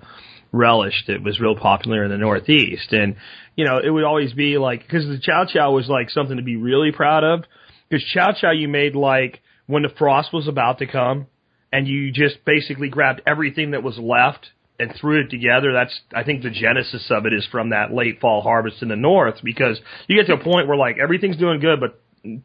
[0.52, 2.92] relish that was real popular in the Northeast.
[2.92, 3.16] And,
[3.56, 6.42] you know, it would always be like, cause the chow chow was like something to
[6.42, 7.44] be really proud of.
[7.90, 11.26] Cause chow chow you made like when the frost was about to come
[11.72, 15.72] and you just basically grabbed everything that was left and threw it together.
[15.72, 18.96] That's, I think the genesis of it is from that late fall harvest in the
[18.96, 22.00] North because you get to a point where like everything's doing good, but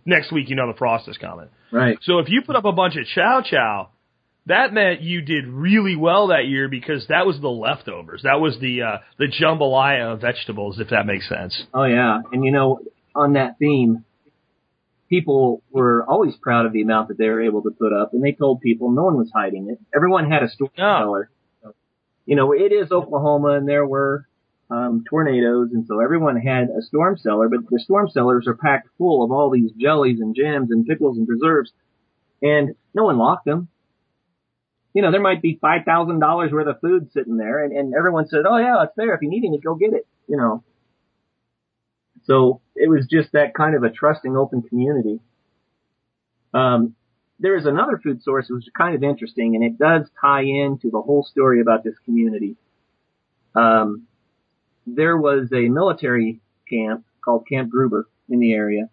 [0.06, 1.50] next week you know the frost is coming.
[1.72, 1.98] Right.
[2.04, 3.90] So if you put up a bunch of chow chow,
[4.46, 8.24] that meant you did really well that year because that was the leftovers.
[8.24, 11.64] That was the uh, the jambalaya of vegetables, if that makes sense.
[11.74, 12.80] Oh yeah, and you know,
[13.16, 14.04] on that theme,
[15.10, 18.24] people were always proud of the amount that they were able to put up, and
[18.24, 19.80] they told people no one was hiding it.
[19.96, 21.06] Everyone had a storm Yeah.
[22.26, 24.28] You know, it is Oklahoma, and there were
[24.70, 27.50] um, tornadoes, and so everyone had a storm cellar.
[27.50, 31.18] But the storm cellars are packed full of all these jellies and jams and pickles
[31.18, 31.72] and preserves,
[32.42, 33.68] and no one locked them.
[34.94, 37.94] You know, there might be five thousand dollars worth of food sitting there, and, and
[37.94, 39.14] everyone said, "Oh yeah, it's there.
[39.14, 40.64] If you need any, go get it." You know.
[42.26, 45.20] So it was just that kind of a trusting, open community.
[46.54, 46.96] Um,
[47.40, 50.90] there is another food source which is kind of interesting, and it does tie into
[50.92, 52.56] the whole story about this community.
[53.56, 54.08] Um,
[54.86, 58.90] there was a military camp called Camp Gruber in the area,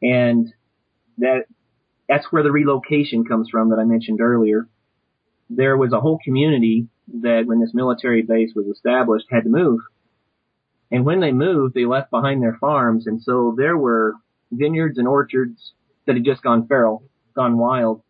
[0.00, 0.52] and
[1.18, 1.44] that
[2.08, 4.68] that's where the relocation comes from that I mentioned earlier.
[5.48, 6.88] There was a whole community
[7.20, 9.80] that, when this military base was established, had to move.
[10.90, 14.14] And when they moved, they left behind their farms, and so there were
[14.50, 15.72] vineyards and orchards
[16.06, 18.02] that had just gone feral, gone wild.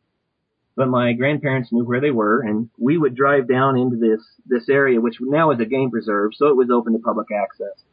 [0.74, 4.68] But my grandparents knew where they were, and we would drive down into this this
[4.68, 7.84] area, which now is a game preserve, so it was open to public access.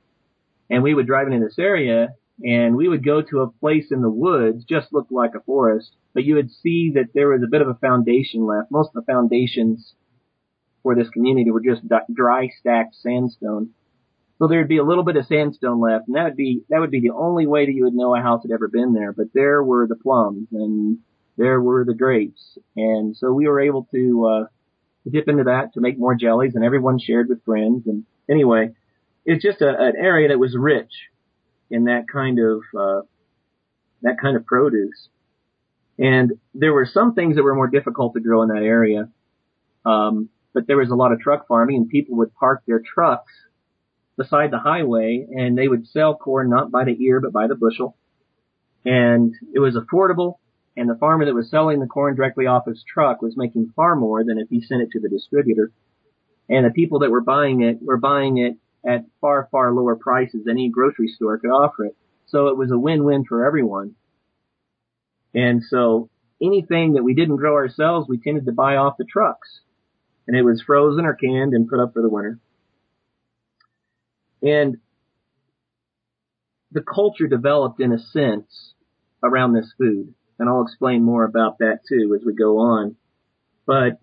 [0.70, 4.02] And we would drive into this area, and we would go to a place in
[4.02, 7.52] the woods, just looked like a forest, but you would see that there was a
[7.52, 8.72] bit of a foundation left.
[8.72, 9.94] Most of the foundations
[10.82, 11.82] for this community were just
[12.14, 13.72] dry stacked sandstone.
[14.38, 16.92] So there'd be a little bit of sandstone left, and that would be that would
[16.92, 19.12] be the only way that you would know a house had ever been there.
[19.12, 21.00] But there were the plums, and
[21.40, 24.46] there were the grapes, and so we were able to uh,
[25.10, 27.88] dip into that to make more jellies, and everyone shared with friends.
[27.88, 28.72] And anyway,
[29.26, 30.92] it's just a, an area that was rich
[31.72, 33.02] in that kind of uh,
[34.02, 35.08] that kind of produce.
[35.98, 39.10] And there were some things that were more difficult to grow in that area,
[39.86, 43.32] um, but there was a lot of truck farming, and people would park their trucks
[44.18, 47.56] beside the highway, and they would sell corn not by the ear but by the
[47.56, 47.96] bushel.
[48.84, 50.39] And it was affordable,
[50.80, 53.98] and the farmer that was selling the corn directly off his truck was making far
[53.98, 55.74] more than if he sent it to the distributor.
[56.48, 58.56] And the people that were buying it were buying it
[58.90, 61.98] at far, far lower prices than any grocery store could offer it.
[62.28, 63.96] So it was a win-win for everyone.
[65.34, 66.10] And so
[66.42, 69.60] anything that we didn't grow ourselves, we tended to buy off the trucks.
[70.28, 72.40] And it was frozen or canned and put up for the winter.
[74.42, 74.78] And
[76.72, 78.76] the culture developed in a sense
[79.22, 80.14] around this food.
[80.40, 82.96] And I'll explain more about that too as we go on.
[83.66, 84.00] But,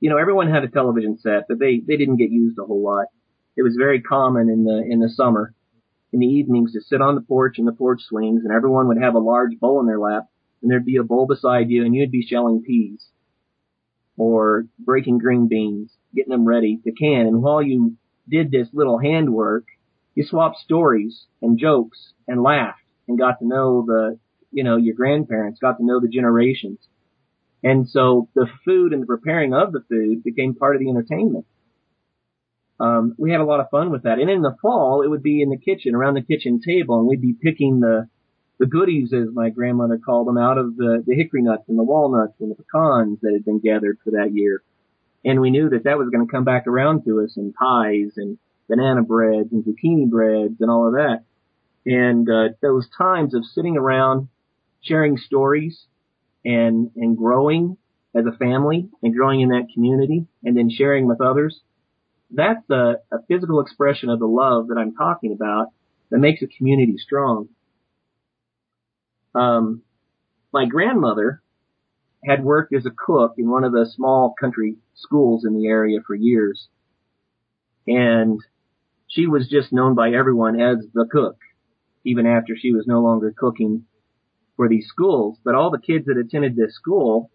[0.00, 2.82] you know, everyone had a television set, but they, they didn't get used a whole
[2.82, 3.06] lot.
[3.56, 5.54] It was very common in the, in the summer,
[6.12, 9.00] in the evenings to sit on the porch in the porch swings and everyone would
[9.00, 10.24] have a large bowl in their lap
[10.62, 13.04] and there'd be a bowl beside you and you'd be shelling peas
[14.16, 17.26] or breaking green beans, getting them ready to can.
[17.26, 17.96] And while you
[18.28, 19.64] did this little handwork,
[20.14, 24.18] you swapped stories and jokes and laughed and got to know the,
[24.52, 26.78] you know, your grandparents, got to know the generations.
[27.64, 31.46] And so the food and the preparing of the food became part of the entertainment.
[32.80, 34.18] Um, we had a lot of fun with that.
[34.18, 37.06] And in the fall, it would be in the kitchen, around the kitchen table, and
[37.06, 38.08] we'd be picking the,
[38.58, 41.84] the goodies, as my grandmother called them, out of the, the hickory nuts and the
[41.84, 44.62] walnuts and the pecans that had been gathered for that year.
[45.24, 48.14] And we knew that that was going to come back around to us in pies
[48.16, 48.38] and
[48.68, 51.22] banana breads and zucchini breads and all of that.
[51.86, 54.28] And, uh, those times of sitting around
[54.82, 55.86] sharing stories
[56.44, 57.76] and, and growing
[58.14, 61.60] as a family and growing in that community and then sharing with others.
[62.30, 65.68] That's a, a physical expression of the love that I'm talking about
[66.10, 67.48] that makes a community strong.
[69.34, 69.82] Um,
[70.52, 71.42] my grandmother
[72.24, 75.98] had worked as a cook in one of the small country schools in the area
[76.06, 76.68] for years.
[77.86, 78.40] And
[79.08, 81.36] she was just known by everyone as the cook,
[82.04, 83.86] even after she was no longer cooking
[84.68, 85.38] these schools.
[85.44, 87.30] But all the kids that attended this school,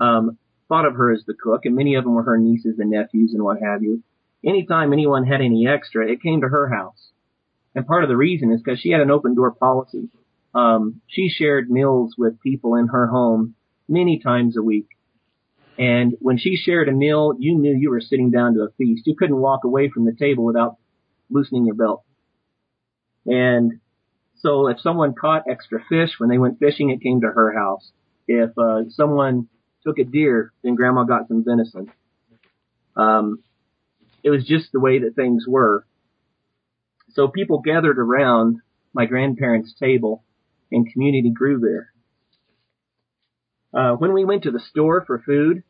[0.00, 2.90] um, thought of her as the cook, and many of them were her nieces and
[2.90, 4.02] nephews and what have you.
[4.44, 7.10] Anytime anyone had any extra, it came to her house.
[7.74, 10.08] And part of the reason is because she had an open door policy.
[10.54, 13.54] Um, she shared meals with people in her home
[13.88, 14.88] many times a week.
[15.78, 19.06] And when she shared a meal, you knew you were sitting down to a feast.
[19.06, 20.76] You couldn't walk away from the table without
[21.30, 22.04] loosening your belt.
[23.24, 23.80] And
[24.42, 27.92] so if someone caught extra fish when they went fishing, it came to her house.
[28.26, 29.48] If uh, someone
[29.86, 31.92] took a deer, then grandma got some venison.
[32.96, 33.42] Um,
[34.24, 35.86] it was just the way that things were.
[37.10, 38.58] So people gathered around
[38.92, 40.24] my grandparents' table
[40.72, 41.92] and community grew there.
[43.74, 45.62] Uh, when we went to the store for food,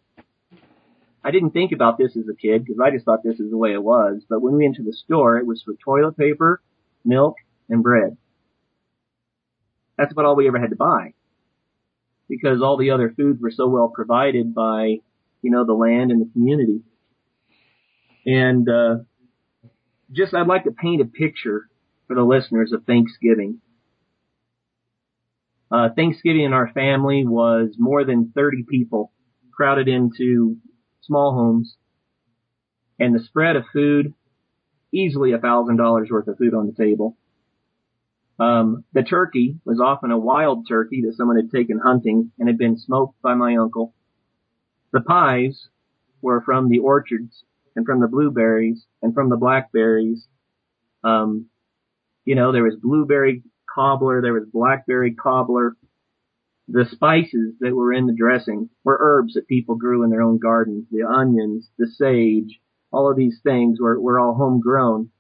[1.23, 3.57] I didn't think about this as a kid because I just thought this is the
[3.57, 4.23] way it was.
[4.29, 6.61] But when we went to the store, it was for toilet paper,
[7.05, 7.37] milk,
[7.69, 8.17] and bread.
[9.97, 11.15] That's about all we ever had to buy
[12.29, 14.97] because all the other foods were so well provided by,
[15.43, 16.81] you know, the land and the community.
[18.25, 18.97] And, uh,
[20.11, 21.69] just, I'd like to paint a picture
[22.07, 23.61] for the listeners of Thanksgiving.
[25.71, 29.13] Uh, Thanksgiving in our family was more than 30 people
[29.55, 30.57] crowded into
[31.03, 31.77] small homes
[32.99, 34.13] and the spread of food,
[34.93, 37.17] easily a thousand dollars worth of food on the table.
[38.39, 42.59] Um, the turkey was often a wild turkey that someone had taken hunting and had
[42.59, 43.95] been smoked by my uncle.
[44.93, 45.69] The pies
[46.21, 47.45] were from the orchards
[47.77, 50.27] and from the blueberries and from the blackberries.
[51.05, 51.47] Um,
[52.25, 53.43] you know, there was blueberry
[53.73, 55.77] cobbler, there was blackberry cobbler.
[56.69, 60.39] The spices that were in the dressing were herbs that people grew in their own
[60.39, 60.87] gardens.
[60.91, 62.61] The onions, the sage,
[62.93, 65.11] all of these things were, were all homegrown.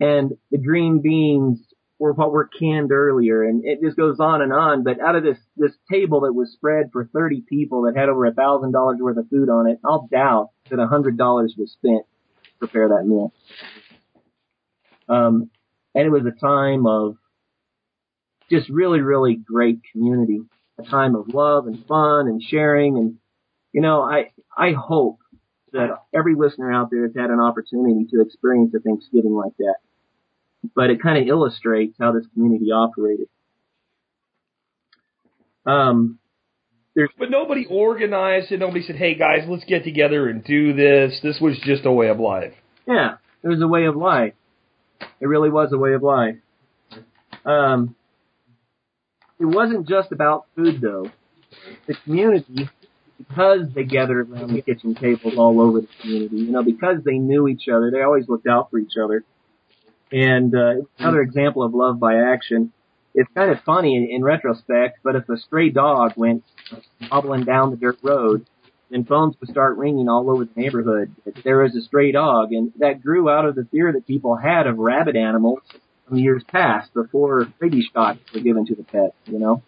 [0.00, 3.42] And the green beans were what were canned earlier.
[3.42, 4.82] And it just goes on and on.
[4.82, 8.26] But out of this, this table that was spread for 30 people that had over
[8.26, 11.72] a thousand dollars worth of food on it, I'll doubt that a hundred dollars was
[11.72, 12.04] spent
[12.44, 13.32] to prepare that meal.
[15.08, 15.50] Um,
[15.94, 17.16] and it was a time of
[18.50, 20.40] just really, really great community,
[20.78, 22.96] a time of love and fun and sharing.
[22.96, 23.16] And,
[23.72, 25.18] you know, I, I hope
[25.72, 29.76] that every listener out there has had an opportunity to experience a Thanksgiving like that.
[30.74, 33.28] But it kind of illustrates how this community operated.
[35.66, 36.18] Um,
[36.94, 38.60] there's, But nobody organized it.
[38.60, 42.08] Nobody said, "Hey guys, let's get together and do this." This was just a way
[42.08, 42.52] of life.
[42.86, 44.34] yeah, it was a way of life.
[45.20, 46.36] It really was a way of life.
[47.44, 47.94] Um,
[49.40, 51.10] it wasn't just about food though.
[51.86, 52.68] The community,
[53.18, 57.18] because they gathered around the kitchen tables all over the community, you know, because they
[57.18, 59.24] knew each other, they always looked out for each other.
[60.12, 62.72] And uh, another example of love by action.
[63.14, 66.42] It's kind of funny in, in retrospect, but if a stray dog went
[67.02, 68.46] hobbling down the dirt road,
[68.90, 71.14] then phones would start ringing all over the neighborhood.
[71.44, 74.66] There was a stray dog, and that grew out of the fear that people had
[74.66, 75.60] of rabid animals
[76.06, 79.62] from years past before rabies shots were given to the pets, you know.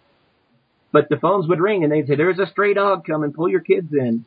[0.93, 3.33] But the phones would ring and they'd say, "There's a stray dog coming.
[3.33, 4.25] Pull your kids in."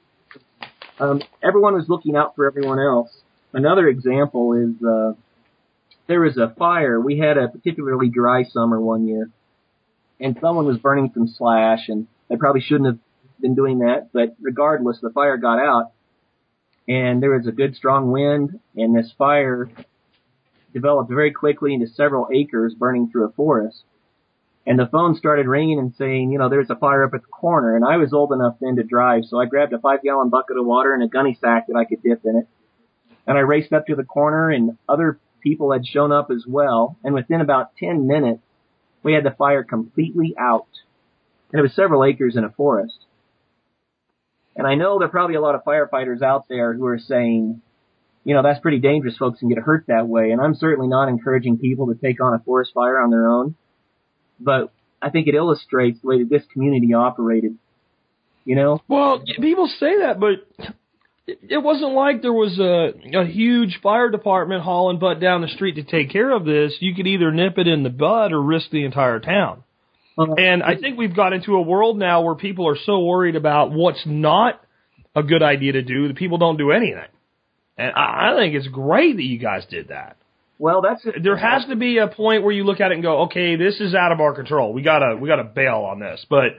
[0.99, 3.09] Um, everyone was looking out for everyone else.
[3.53, 5.13] Another example is uh,
[6.09, 6.99] there was a fire.
[6.99, 9.29] We had a particularly dry summer one year,
[10.19, 12.97] and someone was burning some slash, and they probably shouldn't have
[13.39, 14.09] been doing that.
[14.11, 15.91] But regardless, the fire got out,
[16.87, 19.69] and there was a good strong wind, and this fire
[20.73, 23.83] developed very quickly into several acres burning through a forest.
[24.65, 27.27] And the phone started ringing and saying, you know, there's a fire up at the
[27.27, 27.75] corner.
[27.75, 30.57] And I was old enough then to drive, so I grabbed a five gallon bucket
[30.57, 32.47] of water and a gunny sack that I could dip in it.
[33.27, 36.97] And I raced up to the corner and other people had shown up as well.
[37.03, 38.41] And within about 10 minutes,
[39.03, 40.67] we had the fire completely out.
[41.51, 43.05] And it was several acres in a forest.
[44.55, 47.61] And I know there are probably a lot of firefighters out there who are saying,
[48.25, 49.17] you know, that's pretty dangerous.
[49.17, 50.31] Folks can get hurt that way.
[50.31, 53.55] And I'm certainly not encouraging people to take on a forest fire on their own.
[54.39, 54.71] But
[55.01, 57.57] I think it illustrates the way that this community operated.
[58.45, 58.81] You know?
[58.87, 60.47] Well, people say that, but
[61.49, 65.75] it wasn't like there was a, a huge fire department hauling butt down the street
[65.75, 66.75] to take care of this.
[66.79, 69.63] You could either nip it in the bud or risk the entire town.
[70.17, 73.35] Uh, And I think we've got into a world now where people are so worried
[73.35, 74.61] about what's not
[75.15, 77.07] a good idea to do that people don't do anything.
[77.77, 80.17] And I, I think it's great that you guys did that.
[80.57, 83.23] well, that's There has to be a point where you look at it and go,
[83.23, 84.73] okay, this is out of our control.
[84.73, 86.25] We gotta, we gotta bail on this.
[86.29, 86.57] But,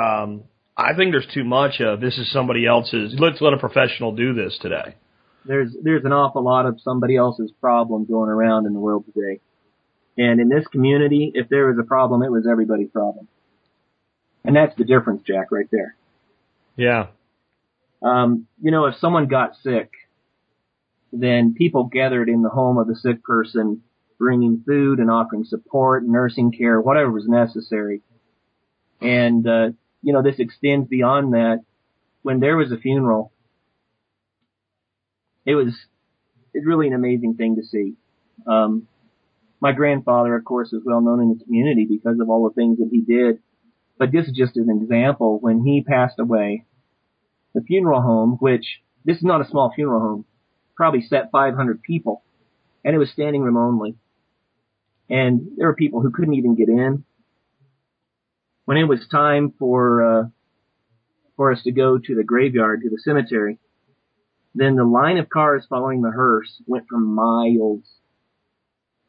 [0.00, 0.44] um,
[0.76, 3.14] I think there's too much of this is somebody else's.
[3.18, 4.96] Let's let a professional do this today.
[5.46, 9.40] there's there's an awful lot of somebody else's problem going around in the world today.
[10.18, 13.28] And in this community, if there was a problem, it was everybody's problem.
[14.44, 15.96] And that's the difference, Jack, right there.
[16.76, 17.08] Yeah.
[18.02, 19.90] Um, you know, if someone got sick,
[21.12, 23.82] then people gathered in the home of the sick person,
[24.18, 28.02] bringing food and offering support, nursing care, whatever was necessary.
[29.00, 29.68] And, uh,
[30.06, 31.64] you know, this extends beyond that.
[32.22, 33.32] When there was a funeral,
[35.44, 35.74] it was,
[36.54, 37.94] it's really an amazing thing to see.
[38.46, 38.86] Um,
[39.60, 42.78] my grandfather, of course, is well known in the community because of all the things
[42.78, 43.40] that he did.
[43.98, 45.40] But this is just an example.
[45.40, 46.66] When he passed away,
[47.52, 48.64] the funeral home, which
[49.04, 50.24] this is not a small funeral home,
[50.76, 52.22] probably set 500 people,
[52.84, 53.96] and it was standing room only.
[55.10, 57.02] And there were people who couldn't even get in.
[58.66, 60.24] When it was time for uh,
[61.36, 63.58] for us to go to the graveyard, to the cemetery,
[64.56, 67.84] then the line of cars following the hearse went for miles.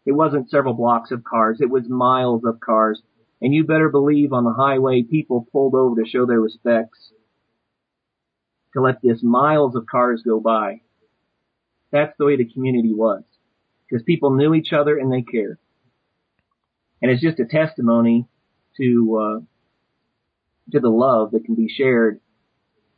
[0.05, 3.01] It wasn't several blocks of cars; it was miles of cars.
[3.41, 7.11] And you better believe on the highway people pulled over to show their respects
[8.73, 10.81] to let this miles of cars go by.
[11.91, 13.23] That's the way the community was.
[13.89, 15.57] Because people knew each other and they cared.
[17.01, 18.27] And it's just a testimony
[18.77, 22.19] to, uh, to the love that can be shared,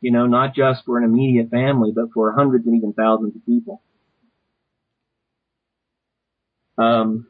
[0.00, 3.44] you know, not just for an immediate family, but for hundreds and even thousands of
[3.46, 3.82] people.
[6.78, 7.26] Um,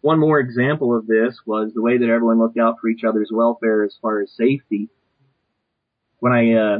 [0.00, 3.30] one more example of this was the way that everyone looked out for each other's
[3.32, 4.88] welfare as far as safety.
[6.20, 6.78] When I uh,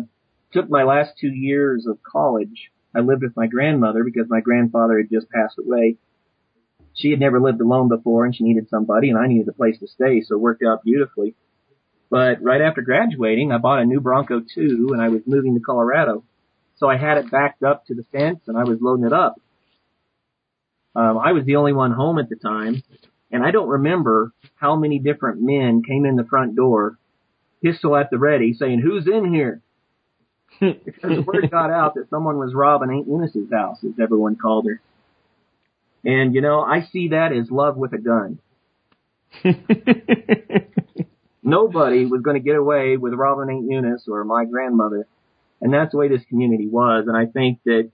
[0.52, 4.98] took my last two years of college, I lived with my grandmother because my grandfather
[4.98, 5.96] had just passed away.
[6.94, 9.78] She had never lived alone before and she needed somebody and I needed a place
[9.78, 11.34] to stay, so it worked out beautifully.
[12.10, 15.60] But right after graduating, I bought a new Bronco 2 and I was moving to
[15.60, 16.24] Colorado.
[16.76, 19.40] So I had it backed up to the fence and I was loading it up.
[20.96, 22.82] Um, I was the only one home at the time
[23.30, 26.98] and I don't remember how many different men came in the front door,
[27.62, 29.62] pistol at the ready, saying, who's in here?
[30.60, 34.66] because the word got out that someone was robbing Aunt Eunice's house, as everyone called
[34.66, 34.80] her.
[36.04, 38.38] And you know, I see that as love with a gun.
[41.42, 45.06] Nobody was going to get away with robbing Aunt Eunice or my grandmother.
[45.60, 47.06] And that's the way this community was.
[47.06, 47.90] And I think that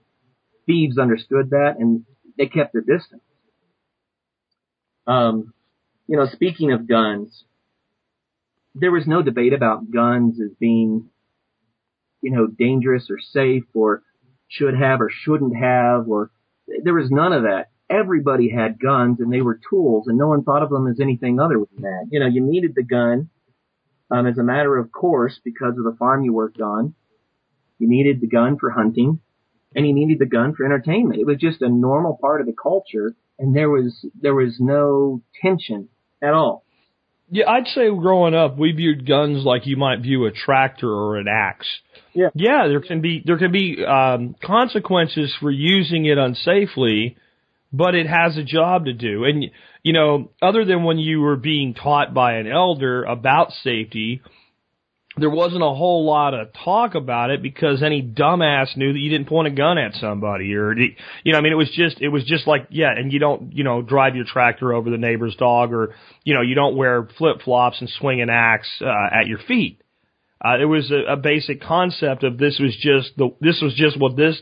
[0.66, 2.04] thieves understood that and
[2.36, 3.22] they kept their distance.
[5.06, 5.52] Um,
[6.08, 7.44] you know, speaking of guns,
[8.74, 11.08] there was no debate about guns as being,
[12.20, 14.02] you know, dangerous or safe or
[14.48, 16.30] should have or shouldn't have or
[16.82, 17.70] there was none of that.
[17.88, 21.38] Everybody had guns and they were tools and no one thought of them as anything
[21.38, 22.08] other than that.
[22.10, 23.30] You know, you needed the gun,
[24.10, 26.94] um, as a matter of course because of the farm you worked on.
[27.78, 29.20] You needed the gun for hunting
[29.74, 31.20] and you needed the gun for entertainment.
[31.20, 35.22] It was just a normal part of the culture and there was there was no
[35.40, 35.88] tension
[36.22, 36.64] at all.
[37.28, 41.16] Yeah, I'd say growing up, we viewed guns like you might view a tractor or
[41.16, 41.66] an axe.
[42.14, 42.28] Yeah.
[42.34, 47.16] Yeah, there can be there can be um, consequences for using it unsafely,
[47.72, 49.24] but it has a job to do.
[49.24, 49.46] And
[49.82, 54.20] you know, other than when you were being taught by an elder about safety,
[55.16, 59.10] there wasn't a whole lot of talk about it because any dumbass knew that you
[59.10, 60.92] didn't point a gun at somebody or you
[61.32, 63.64] know I mean it was just it was just like yeah and you don't you
[63.64, 65.94] know drive your tractor over the neighbor's dog or
[66.24, 69.80] you know you don't wear flip flops and swing an axe uh, at your feet.
[70.44, 73.98] Uh, it was a, a basic concept of this was just the this was just
[73.98, 74.36] what this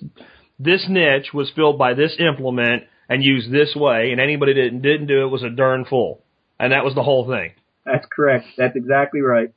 [0.59, 4.83] this niche was filled by this implement and used this way and anybody that didn't,
[4.83, 6.25] didn't do it was a darn fool
[6.59, 7.53] and that was the whole thing.
[7.85, 8.47] That's correct.
[8.57, 9.51] That's exactly right.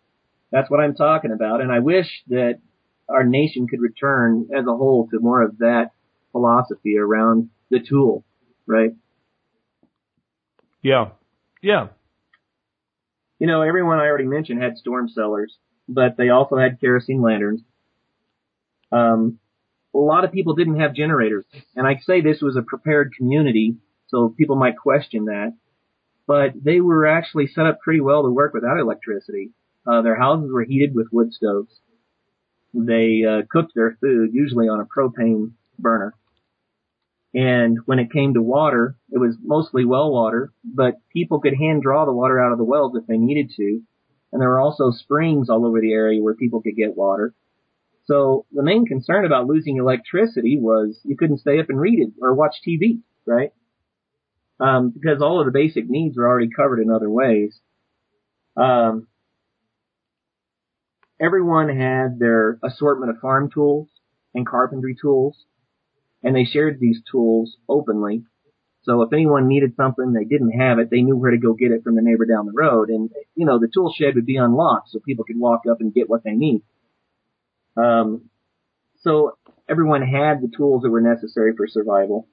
[0.51, 1.61] That's what I'm talking about.
[1.61, 2.59] And I wish that
[3.09, 5.91] our nation could return as a whole to more of that
[6.31, 8.25] philosophy around the tool,
[8.65, 8.91] right?
[10.81, 11.11] Yeah.
[11.61, 11.87] Yeah.
[13.39, 15.55] You know, everyone I already mentioned had storm cellars,
[15.87, 17.61] but they also had kerosene lanterns.
[18.91, 19.39] Um,
[19.93, 23.77] a lot of people didn't have generators, and I say this was a prepared community,
[24.07, 25.53] so people might question that,
[26.27, 29.51] but they were actually set up pretty well to work without electricity.
[29.85, 31.79] Uh, their houses were heated with wood stoves.
[32.73, 36.13] They uh, cooked their food usually on a propane burner.
[37.33, 41.81] And when it came to water, it was mostly well water, but people could hand
[41.81, 43.81] draw the water out of the wells if they needed to.
[44.31, 47.33] And there were also springs all over the area where people could get water.
[48.07, 52.13] So the main concern about losing electricity was you couldn't stay up and read it
[52.21, 53.51] or watch TV, right?
[54.61, 57.59] Um, because all of the basic needs were already covered in other ways.
[58.55, 59.07] Um,
[61.19, 63.89] everyone had their assortment of farm tools
[64.33, 65.45] and carpentry tools,
[66.23, 68.23] and they shared these tools openly.
[68.83, 71.71] So if anyone needed something, they didn't have it, they knew where to go get
[71.71, 72.87] it from the neighbor down the road.
[72.87, 75.93] And, you know, the tool shed would be unlocked so people could walk up and
[75.93, 76.63] get what they need.
[77.78, 78.30] Um,
[79.01, 79.38] so
[79.69, 82.28] everyone had the tools that were necessary for survival.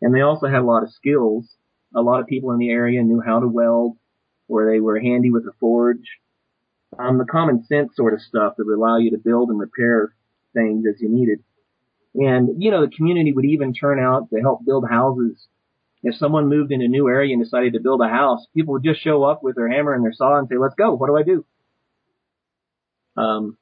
[0.00, 1.48] And they also had a lot of skills.
[1.94, 3.96] A lot of people in the area knew how to weld,
[4.48, 6.18] or they were handy with a forge,
[6.98, 10.14] um, the common sense sort of stuff that would allow you to build and repair
[10.54, 11.42] things as you needed.
[12.14, 15.46] And, you know, the community would even turn out to help build houses.
[16.02, 18.84] If someone moved in a new area and decided to build a house, people would
[18.84, 20.94] just show up with their hammer and their saw and say, let's go.
[20.94, 21.44] What do I do?
[23.16, 23.56] Um,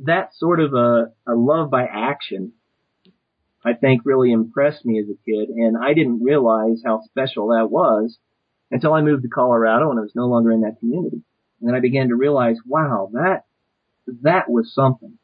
[0.00, 2.52] that sort of a, a love by action,
[3.64, 5.48] I think really impressed me as a kid.
[5.48, 8.18] And I didn't realize how special that was
[8.70, 11.22] until I moved to Colorado and I was no longer in that community.
[11.60, 13.44] And then I began to realize, wow, that,
[14.22, 15.18] that was something.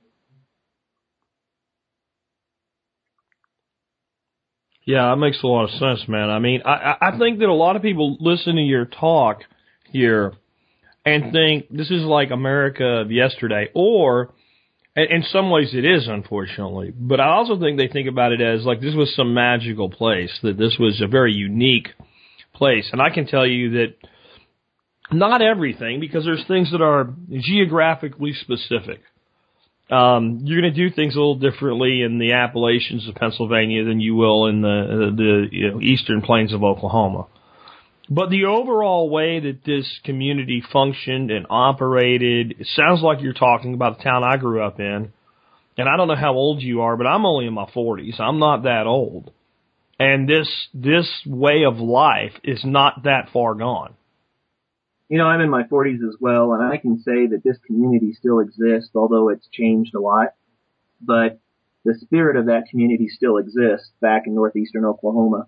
[4.85, 6.31] Yeah, that makes a lot of sense, man.
[6.31, 9.43] I mean, I, I think that a lot of people listen to your talk
[9.91, 10.33] here
[11.05, 14.33] and think this is like America of yesterday, or
[14.97, 16.93] in some ways it is, unfortunately.
[16.95, 20.36] But I also think they think about it as like this was some magical place,
[20.43, 21.88] that this was a very unique
[22.55, 22.88] place.
[22.93, 23.95] And I can tell you that
[25.12, 29.01] not everything, because there's things that are geographically specific.
[29.91, 33.99] Um, you're going to do things a little differently in the Appalachians of Pennsylvania than
[33.99, 37.26] you will in the the you know, eastern plains of Oklahoma.
[38.11, 43.72] But the overall way that this community functioned and operated, it sounds like you're talking
[43.72, 45.12] about the town I grew up in.
[45.78, 48.18] And I don't know how old you are, but I'm only in my 40s.
[48.18, 49.30] I'm not that old.
[50.00, 53.94] And this this way of life is not that far gone.
[55.08, 58.12] You know, I'm in my 40s as well, and I can say that this community
[58.14, 60.34] still exists, although it's changed a lot.
[61.00, 61.40] But
[61.84, 65.46] the spirit of that community still exists back in northeastern Oklahoma.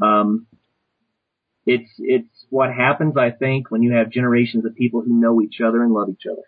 [0.00, 0.46] Um,
[1.66, 5.60] it's it's what happens, I think, when you have generations of people who know each
[5.66, 6.42] other and love each other.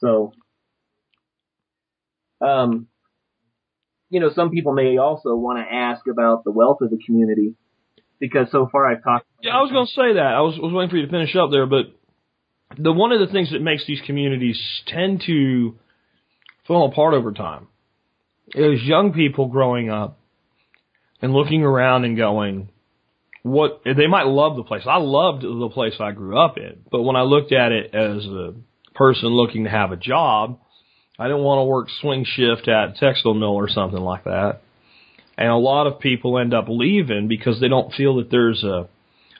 [0.00, 0.32] So,
[2.40, 2.88] um,
[4.10, 7.54] you know, some people may also want to ask about the wealth of the community
[8.18, 9.26] because so far I've talked.
[9.42, 10.34] Yeah, I was going to say that.
[10.34, 11.86] I was, was waiting for you to finish up there, but
[12.78, 15.76] the one of the things that makes these communities tend to
[16.66, 17.68] fall apart over time
[18.54, 20.18] is young people growing up
[21.22, 22.68] and looking around and going,
[23.46, 24.82] what they might love the place.
[24.86, 28.26] I loved the place I grew up in, but when I looked at it as
[28.26, 28.54] a
[28.96, 30.58] person looking to have a job,
[31.16, 34.62] I didn't want to work swing shift at textile mill or something like that.
[35.38, 38.88] And a lot of people end up leaving because they don't feel that there's a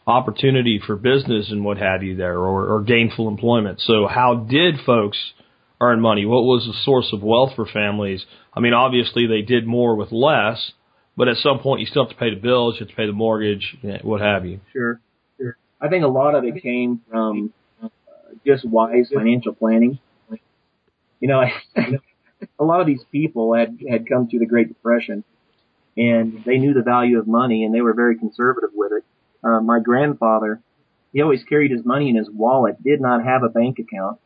[0.06, 3.80] opportunity for business and what have you there or, or gainful employment.
[3.80, 5.18] So how did folks
[5.80, 6.24] earn money?
[6.24, 8.24] What was the source of wealth for families?
[8.54, 10.70] I mean, obviously they did more with less,
[11.16, 13.06] but at some point, you still have to pay the bills, you have to pay
[13.06, 14.60] the mortgage, what have you.
[14.72, 15.00] Sure,
[15.38, 15.56] sure.
[15.80, 17.52] I think a lot of it came from
[17.82, 17.88] uh,
[18.46, 19.98] just wise financial planning.
[21.18, 21.42] You know,
[22.58, 25.24] a lot of these people had had come through the Great Depression,
[25.96, 29.04] and they knew the value of money, and they were very conservative with it.
[29.42, 30.60] Uh, my grandfather,
[31.14, 34.18] he always carried his money in his wallet, did not have a bank account,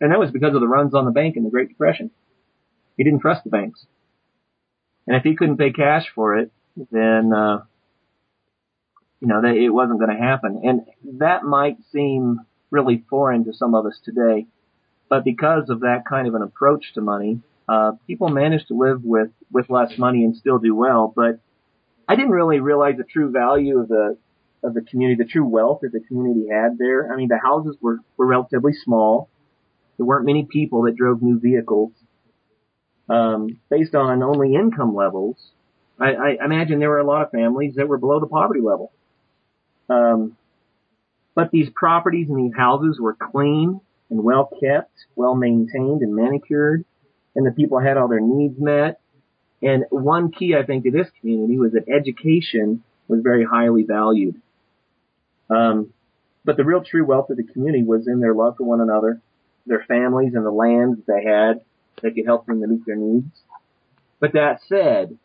[0.00, 2.10] and that was because of the runs on the bank in the Great Depression.
[2.96, 3.84] He didn't trust the banks.
[5.06, 6.52] And if he couldn't pay cash for it,
[6.90, 7.64] then, uh,
[9.20, 10.62] you know, that it wasn't going to happen.
[10.64, 12.40] And that might seem
[12.70, 14.46] really foreign to some of us today,
[15.08, 19.04] but because of that kind of an approach to money, uh, people manage to live
[19.04, 21.12] with, with less money and still do well.
[21.14, 21.40] But
[22.08, 24.16] I didn't really realize the true value of the,
[24.64, 27.12] of the community, the true wealth that the community had there.
[27.12, 29.28] I mean, the houses were, were relatively small.
[29.98, 31.92] There weren't many people that drove new vehicles
[33.08, 35.36] um, based on only income levels,
[35.98, 38.92] I, I imagine there were a lot of families that were below the poverty level.
[39.88, 40.36] Um,
[41.34, 43.80] but these properties and these houses were clean
[44.10, 46.84] and well kept, well maintained and manicured,
[47.34, 49.00] and the people had all their needs met.
[49.62, 54.40] And one key, I think, to this community was that education was very highly valued.
[55.48, 55.92] Um,
[56.44, 59.20] but the real true wealth of the community was in their love for one another,
[59.66, 61.60] their families and the lands they had,
[62.00, 63.42] that could help them to meet their needs.
[64.20, 65.18] But that said,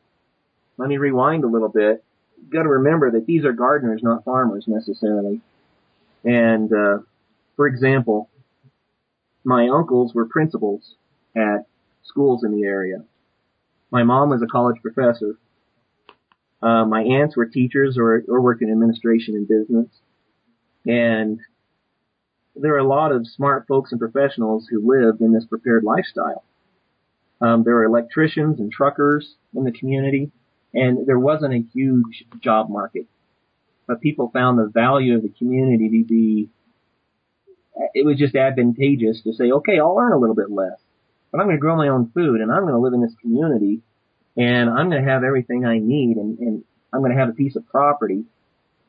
[0.77, 2.03] let me rewind a little bit.
[2.37, 5.41] You've got to remember that these are gardeners, not farmers necessarily.
[6.23, 6.99] And, uh,
[7.55, 8.29] for example,
[9.43, 10.95] my uncles were principals
[11.35, 11.67] at
[12.03, 13.03] schools in the area.
[13.91, 15.37] My mom was a college professor.
[16.61, 19.87] Uh, my aunts were teachers or, or worked in administration and business.
[20.85, 21.39] And
[22.55, 26.43] there are a lot of smart folks and professionals who lived in this prepared lifestyle.
[27.39, 30.31] Um, there were electricians and truckers in the community,
[30.73, 33.05] and there wasn't a huge job market.
[33.87, 36.49] But people found the value of the community to be,
[37.93, 40.79] it was just advantageous to say, okay, I'll earn a little bit less,
[41.31, 43.15] but I'm going to grow my own food and I'm going to live in this
[43.21, 43.81] community
[44.35, 47.33] and I'm going to have everything I need and, and I'm going to have a
[47.33, 48.25] piece of property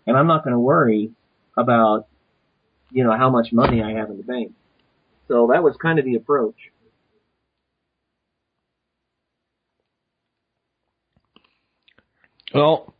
[0.07, 1.13] and I'm not going to worry
[1.57, 2.07] about,
[2.91, 4.53] you know, how much money I have in the bank.
[5.29, 6.57] So that was kind of the approach.
[12.55, 12.95] Well,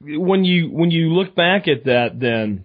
[0.00, 2.64] when you when you look back at that, then,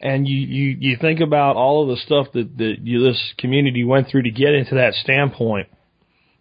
[0.00, 3.84] and you you you think about all of the stuff that that you, this community
[3.84, 5.68] went through to get into that standpoint,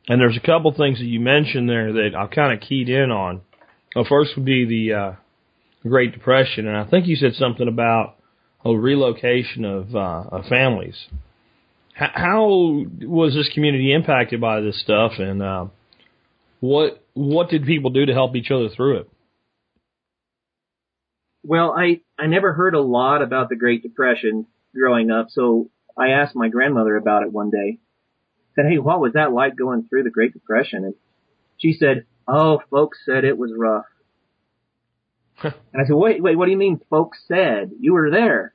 [0.07, 3.11] and there's a couple things that you mentioned there that I've kind of keyed in
[3.11, 3.41] on.
[3.95, 5.11] Well, first would be the uh,
[5.87, 8.15] Great Depression, and I think you said something about
[8.63, 10.95] a relocation of, uh, of families.
[11.99, 15.65] H- how was this community impacted by this stuff, and uh,
[16.59, 19.09] what what did people do to help each other through it?
[21.43, 24.45] Well, I, I never heard a lot about the Great Depression
[24.75, 27.79] growing up, so I asked my grandmother about it one day.
[27.79, 30.83] I Said, hey, what was that like going through the Great Depression?
[30.83, 30.93] And
[31.57, 33.85] she said, oh, folks said it was rough.
[35.43, 37.71] and I said, wait, wait, what do you mean folks said?
[37.79, 38.53] You were there.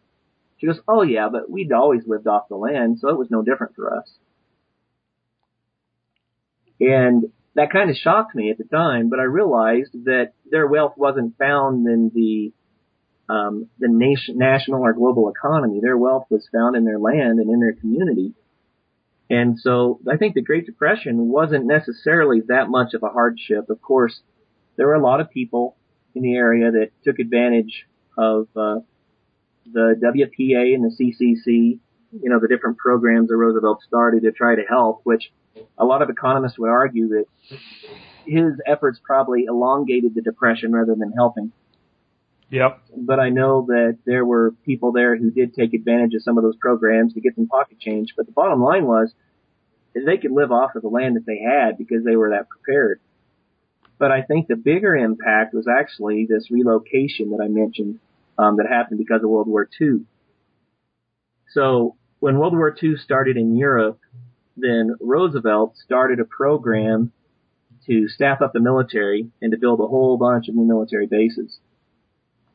[0.59, 3.43] She goes, oh yeah, but we'd always lived off the land, so it was no
[3.43, 4.11] different for us.
[6.81, 7.25] And
[7.55, 11.39] that kind of shocked me at the time, but I realized that their wealth wasn't
[11.39, 12.53] found in the
[13.33, 15.81] um, the nation, national or global economy.
[15.81, 18.35] Their wealth was found in their land and in their community.
[19.31, 23.71] And so I think the Great Depression wasn't necessarily that much of a hardship.
[23.71, 24.21] Of course,
[24.77, 25.77] there were a lot of people
[26.15, 27.87] in the area that took advantage
[28.19, 28.81] of uh,
[29.73, 31.79] the WPA and the CCC,
[32.13, 35.33] you know, the different programs that Roosevelt started to try to help, which
[35.79, 37.27] a lot of economists would argue that
[38.27, 41.53] his efforts probably elongated the depression rather than helping.
[42.51, 42.81] Yep.
[42.97, 46.45] But I know that there were people there who did take advantage of some of
[46.45, 48.15] those programs to get some pocket change.
[48.17, 49.13] But the bottom line was
[49.95, 53.01] they could live off of the land that they had because they were that prepared.
[53.99, 58.01] But I think the bigger impact was actually this relocation that I mentioned
[58.37, 60.01] um, that happened because of World War II.
[61.53, 64.01] So when World War II started in Europe,
[64.57, 67.13] then Roosevelt started a program
[67.87, 71.59] to staff up the military and to build a whole bunch of new military bases.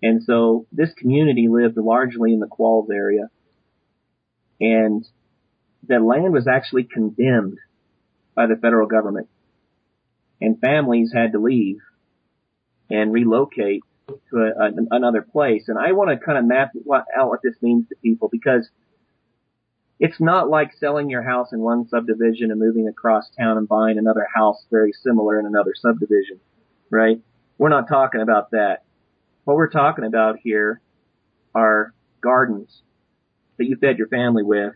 [0.02, 3.30] And so this community lived largely in the Qualls area.
[4.60, 5.06] And
[5.88, 7.58] the land was actually condemned
[8.36, 9.28] by the federal government.
[10.42, 11.80] And families had to leave
[12.90, 15.66] and relocate to a, a, another place.
[15.68, 16.72] And I want to kind of map
[17.16, 18.68] out what this means to people because
[20.00, 23.98] it's not like selling your house in one subdivision and moving across town and buying
[23.98, 26.40] another house very similar in another subdivision,
[26.90, 27.22] right?
[27.58, 28.84] We're not talking about that.
[29.44, 30.82] What we're talking about here
[31.54, 32.82] are gardens
[33.58, 34.74] that you fed your family with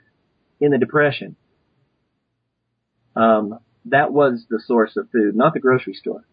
[0.59, 1.36] in the depression.
[3.15, 6.26] Um, that was the source of food, not the grocery store.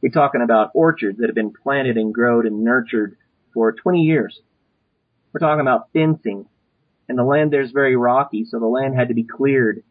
[0.00, 3.16] We're talking about orchards that have been planted and grown and nurtured
[3.54, 4.38] for 20 years.
[5.32, 6.46] We're talking about fencing.
[7.08, 9.82] And the land there's very rocky, so the land had to be cleared.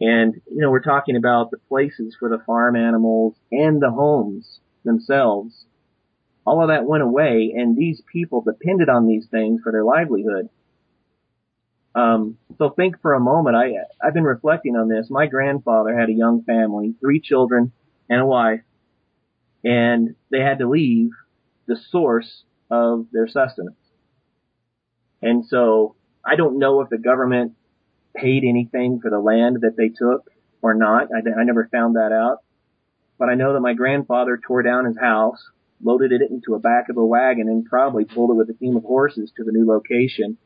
[0.00, 4.60] And, you know, we're talking about the places for the farm animals and the homes
[4.84, 5.66] themselves.
[6.46, 10.48] All of that went away, and these people depended on these things for their livelihood.
[11.94, 13.56] Um, so think for a moment.
[13.56, 13.72] I
[14.02, 15.08] I've been reflecting on this.
[15.10, 17.72] My grandfather had a young family, three children
[18.08, 18.62] and a wife,
[19.64, 21.10] and they had to leave
[21.66, 23.76] the source of their sustenance.
[25.20, 27.52] And so I don't know if the government
[28.14, 30.30] paid anything for the land that they took
[30.62, 31.08] or not.
[31.14, 32.38] I, I never found that out.
[33.18, 35.42] But I know that my grandfather tore down his house,
[35.82, 38.76] loaded it into a back of a wagon, and probably pulled it with a team
[38.76, 40.38] of horses to the new location.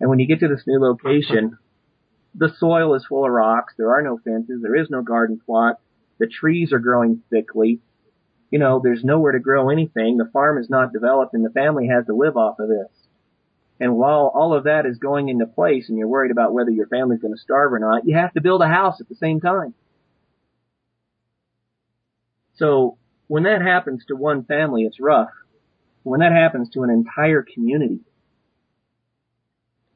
[0.00, 1.58] And when you get to this new location,
[2.34, 3.74] the soil is full of rocks.
[3.76, 4.62] There are no fences.
[4.62, 5.80] There is no garden plot.
[6.18, 7.80] The trees are growing thickly
[8.52, 10.18] you know, there's nowhere to grow anything.
[10.18, 13.01] The farm is not developed and the family has to live off of this.
[13.82, 16.86] And while all of that is going into place and you're worried about whether your
[16.86, 19.40] family's going to starve or not, you have to build a house at the same
[19.40, 19.74] time.
[22.54, 25.30] So when that happens to one family, it's rough.
[26.04, 27.98] When that happens to an entire community,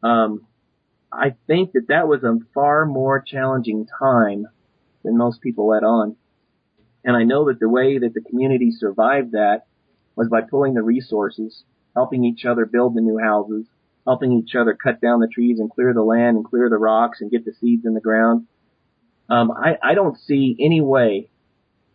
[0.02, 0.44] um,
[1.12, 4.48] I think that that was a far more challenging time
[5.04, 6.16] than most people let on.
[7.04, 9.66] And I know that the way that the community survived that
[10.16, 11.62] was by pulling the resources,
[11.94, 13.66] helping each other build the new houses,
[14.06, 17.20] helping each other cut down the trees and clear the land and clear the rocks
[17.20, 18.46] and get the seeds in the ground.
[19.28, 21.28] Um, I, I don't see any way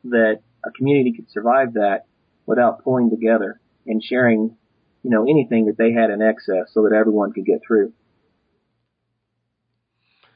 [0.05, 2.05] that a community could survive that
[2.45, 4.57] without pulling together and sharing,
[5.03, 7.93] you know, anything that they had in excess so that everyone could get through.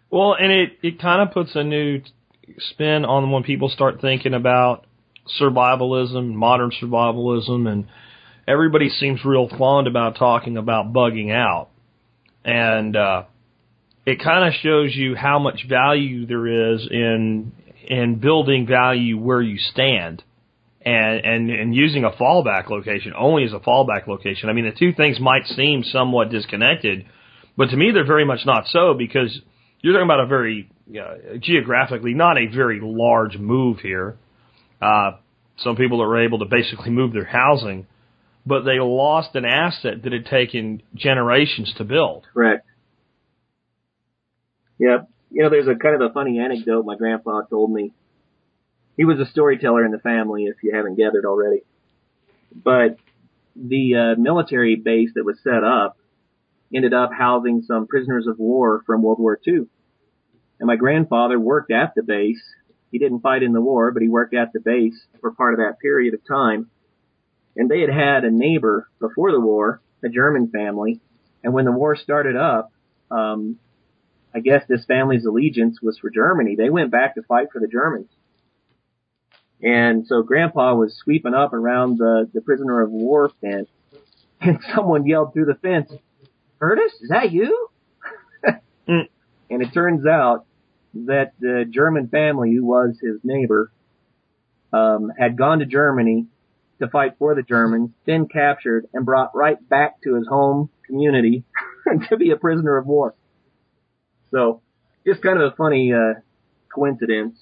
[0.10, 2.02] Well, and it, it kind of puts a new
[2.60, 4.86] spin on when people start thinking about
[5.40, 7.88] survivalism, modern survivalism, and
[8.48, 11.70] everybody seems real fond about talking about bugging out.
[12.44, 13.24] And uh,
[14.06, 17.52] it kind of shows you how much value there is in
[17.88, 20.24] in building value where you stand.
[20.86, 24.50] And, and and using a fallback location only as a fallback location.
[24.50, 27.06] I mean, the two things might seem somewhat disconnected,
[27.58, 29.42] but to me, they're very much not so because
[29.82, 34.18] you're talking about a very uh, geographically not a very large move here.
[34.80, 35.14] Uh,
[35.58, 37.88] some people are able to basically move their housing,
[38.46, 42.26] but they lost an asset that had taken generations to build.
[42.34, 42.66] Correct.
[44.80, 45.10] Yep.
[45.32, 47.92] You know, there's a kind of a funny anecdote my grandpa told me.
[48.98, 51.64] He was a storyteller in the family, if you haven't gathered already.
[52.56, 52.98] But
[53.56, 55.98] the uh, military base that was set up
[56.74, 59.66] ended up housing some prisoners of war from World War II.
[60.60, 62.42] And my grandfather worked at the base.
[62.92, 65.60] He didn't fight in the war, but he worked at the base for part of
[65.60, 66.70] that period of time.
[67.56, 71.00] And they had had a neighbor before the war, a German family.
[71.44, 72.72] And when the war started up,
[73.10, 73.58] um,
[74.34, 76.56] I guess this family's allegiance was for Germany.
[76.56, 78.10] They went back to fight for the Germans.
[79.62, 83.70] And so grandpa was sweeping up around the, the prisoner of war fence
[84.42, 85.92] and someone yelled through the fence,
[86.60, 87.70] Curtis, is that you?
[88.88, 89.08] Mm.
[89.50, 90.46] And it turns out
[90.94, 93.72] that the German family who was his neighbor,
[94.72, 96.28] um, had gone to Germany
[96.80, 101.44] to fight for the Germans, then captured and brought right back to his home community
[102.10, 103.16] to be a prisoner of war.
[104.32, 104.62] So,
[105.06, 106.20] just kind of a funny, uh,
[106.76, 107.38] coincidence.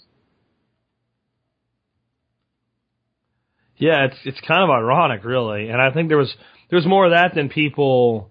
[3.78, 6.34] Yeah, it's it's kind of ironic, really, and I think there was
[6.70, 8.30] there was more of that than people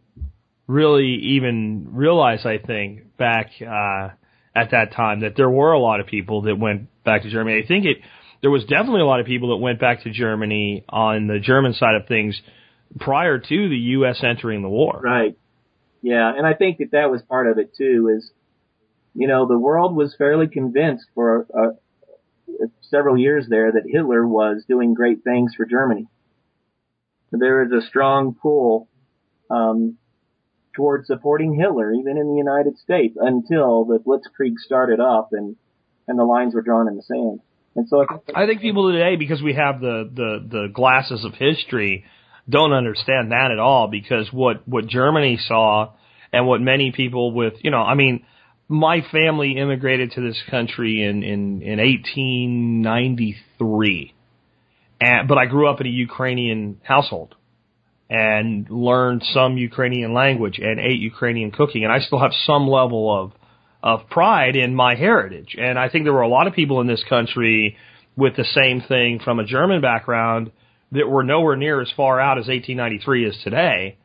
[0.67, 2.47] really even realize.
[2.47, 4.11] I think back uh,
[4.55, 7.61] at that time that there were a lot of people that went back to Germany.
[7.63, 7.99] I think it
[8.43, 11.73] there was definitely a lot of people that went back to Germany on the German
[11.73, 12.41] side of things
[13.01, 14.21] prior to the U.S.
[14.23, 15.01] entering the war.
[15.03, 15.39] Right.
[16.03, 18.13] Yeah, and I think that that was part of it too.
[18.17, 18.31] Is
[19.15, 24.65] you know the world was fairly convinced for uh, several years there that Hitler was
[24.69, 26.09] doing great things for Germany.
[27.31, 28.89] There is a strong pull
[29.49, 29.97] um,
[30.75, 35.55] towards supporting Hitler, even in the United States, until the Blitzkrieg started up and
[36.09, 37.41] and the lines were drawn in the sand.
[37.75, 41.25] And so I think, I think people today, because we have the, the, the glasses
[41.25, 42.05] of history,
[42.49, 45.91] don't understand that at all because what, what Germany saw
[46.33, 48.27] and what many people with, you know, I mean,
[48.69, 54.15] my family immigrated to this country in, in, in 1893.
[55.01, 57.35] And, but I grew up in a Ukrainian household
[58.09, 61.85] and learned some Ukrainian language and ate Ukrainian cooking.
[61.85, 63.33] And I still have some level of,
[63.83, 65.57] of pride in my heritage.
[65.59, 67.77] And I think there were a lot of people in this country
[68.17, 70.53] with the same thing from a German background
[70.93, 73.97] that were nowhere near as far out as 1893 is today.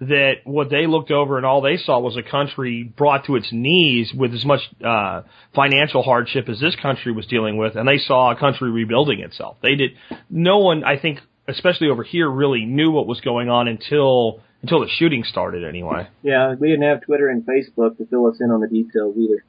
[0.00, 3.52] That what they looked over and all they saw was a country brought to its
[3.52, 5.22] knees with as much uh,
[5.54, 9.58] financial hardship as this country was dealing with, and they saw a country rebuilding itself.
[9.62, 9.90] They did.
[10.30, 14.80] No one, I think, especially over here, really knew what was going on until until
[14.80, 15.64] the shooting started.
[15.64, 16.08] Anyway.
[16.22, 19.44] yeah, we didn't have Twitter and Facebook to fill us in on the details either.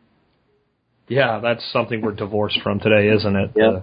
[1.07, 3.51] Yeah, that's something we're divorced from today, isn't it?
[3.55, 3.69] Yeah.
[3.69, 3.81] Uh,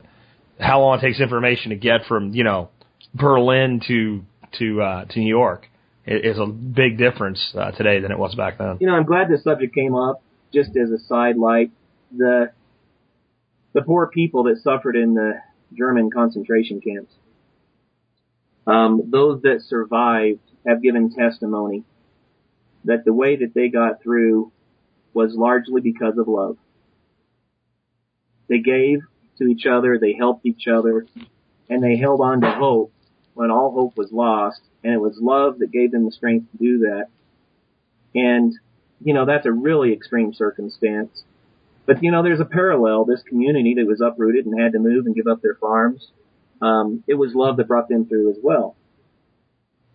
[0.59, 2.71] how long it takes information to get from you know
[3.15, 4.23] Berlin to
[4.59, 5.67] to uh, to New York
[6.07, 8.79] is a big difference uh, today than it was back then.
[8.81, 10.23] You know, I'm glad this subject came up.
[10.53, 11.71] Just as a side light,
[12.17, 12.53] the
[13.75, 15.35] the poor people that suffered in the
[15.77, 17.13] German concentration camps.
[18.67, 21.85] Um, those that survived have given testimony
[22.85, 24.53] that the way that they got through
[25.15, 26.57] was largely because of love.
[28.49, 29.01] They gave
[29.39, 31.07] to each other, they helped each other,
[31.69, 32.93] and they held on to hope
[33.35, 36.59] when all hope was lost, and it was love that gave them the strength to
[36.59, 37.07] do that.
[38.15, 38.55] And,
[39.01, 41.23] you know, that's a really extreme circumstance.
[41.87, 43.05] But, you know, there's a parallel.
[43.05, 46.09] This community that was uprooted and had to move and give up their farms,
[46.61, 48.77] um, it was love that brought them through as well.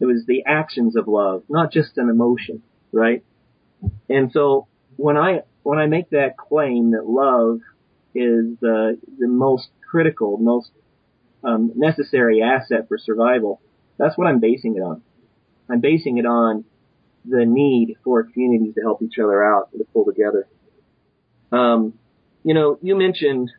[0.03, 3.23] It was the actions of love, not just an emotion, right?
[4.09, 7.61] And so when I, when I make that claim that love
[8.13, 10.71] is uh, the most critical, most
[11.41, 13.61] um, necessary asset for survival,
[13.97, 15.03] that's what I'm basing it on.
[15.69, 16.65] I'm basing it on
[17.23, 20.49] the need for communities to help each other out to pull together.
[21.53, 21.93] Um,
[22.43, 23.51] you know, you mentioned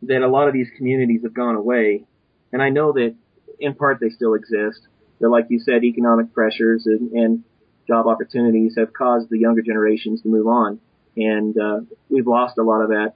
[0.00, 2.06] that a lot of these communities have gone away,
[2.50, 3.14] and I know that
[3.60, 4.80] in part they still exist.
[5.20, 7.44] That, like you said, economic pressures and, and
[7.86, 10.78] job opportunities have caused the younger generations to move on,
[11.16, 13.14] and uh, we've lost a lot of that.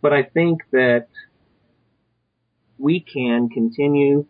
[0.00, 1.06] But I think that
[2.78, 4.26] we can continue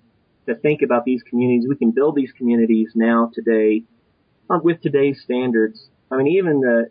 [0.47, 1.67] to think about these communities.
[1.69, 3.85] We can build these communities now today
[4.51, 5.89] uh, with today's standards.
[6.11, 6.91] I mean, even the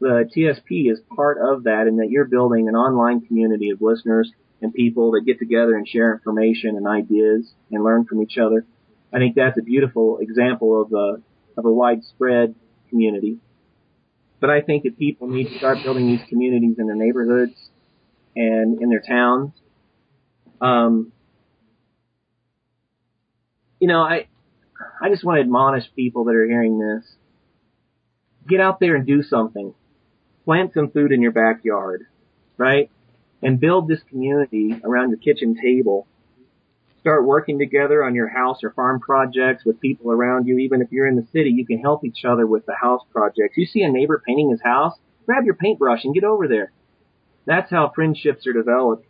[0.00, 4.30] the TSP is part of that in that you're building an online community of listeners
[4.60, 8.64] and people that get together and share information and ideas and learn from each other.
[9.12, 11.22] I think that's a beautiful example of a,
[11.58, 12.54] of a widespread
[12.88, 13.38] community.
[14.40, 17.54] But I think that people need to start building these communities in their neighborhoods
[18.36, 19.52] and in their towns.
[20.60, 21.12] Um,
[23.78, 24.26] you know, I,
[25.00, 27.04] I just want to admonish people that are hearing this.
[28.48, 29.74] Get out there and do something.
[30.44, 32.06] Plant some food in your backyard,
[32.58, 32.90] right?
[33.44, 36.08] And build this community around your kitchen table
[37.04, 40.56] start working together on your house or farm projects with people around you.
[40.56, 43.58] Even if you're in the city, you can help each other with the house projects.
[43.58, 44.94] You see a neighbor painting his house,
[45.26, 46.72] grab your paintbrush and get over there.
[47.44, 49.06] That's how friendships are developed.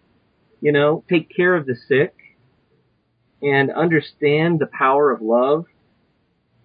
[0.61, 2.17] You know, take care of the sick
[3.41, 5.67] and understand the power of love.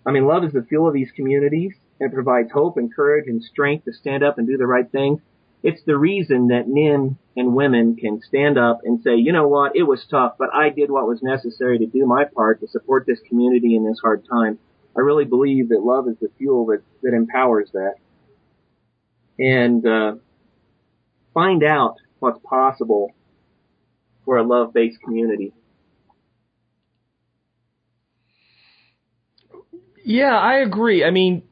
[0.08, 3.44] I mean, love is the fuel of these communities and provides hope and courage and
[3.44, 5.22] strength to stand up and do the right thing.
[5.62, 9.76] It's the reason that men and women can stand up and say, you know what,
[9.76, 13.06] it was tough, but I did what was necessary to do my part to support
[13.06, 14.58] this community in this hard time.
[14.96, 17.96] I really believe that love is the fuel that, that empowers that.
[19.38, 20.16] And, uh,
[21.34, 23.14] find out what's possible
[24.26, 25.54] for a love-based community.
[30.04, 31.04] Yeah, I agree.
[31.04, 31.44] I mean,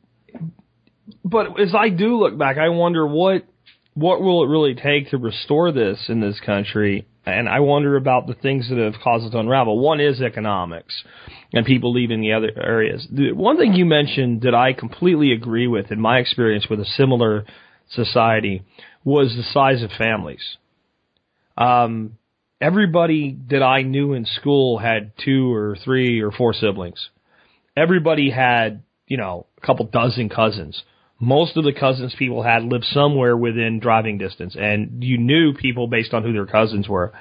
[1.24, 3.46] but as I do look back, I wonder what
[3.98, 7.08] what will it really take to restore this in this country?
[7.26, 9.80] And I wonder about the things that have caused it to unravel.
[9.80, 11.04] One is economics
[11.52, 13.08] and people leaving the other areas.
[13.12, 16.86] The one thing you mentioned that I completely agree with in my experience with a
[16.86, 17.46] similar
[17.90, 18.64] society
[19.04, 20.58] was the size of families.
[21.58, 22.20] Um,
[22.62, 27.10] everybody that I knew in school had two or three or four siblings.
[27.76, 30.84] Everybody had, you know, a couple dozen cousins
[31.20, 35.88] most of the cousins people had lived somewhere within driving distance, and you knew people
[35.88, 37.14] based on who their cousins were.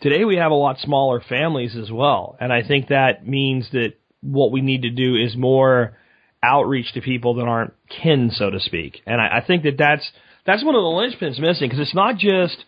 [0.00, 3.94] Today we have a lot smaller families as well, and I think that means that
[4.20, 5.96] what we need to do is more
[6.42, 9.00] outreach to people that aren't kin, so to speak.
[9.06, 10.08] And I, I think that that's
[10.46, 12.64] that's one of the linchpins missing because it's not just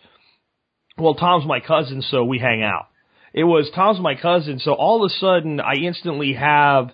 [0.97, 2.87] well, Tom's my cousin, so we hang out.
[3.33, 6.91] It was Tom's my cousin, so all of a sudden I instantly have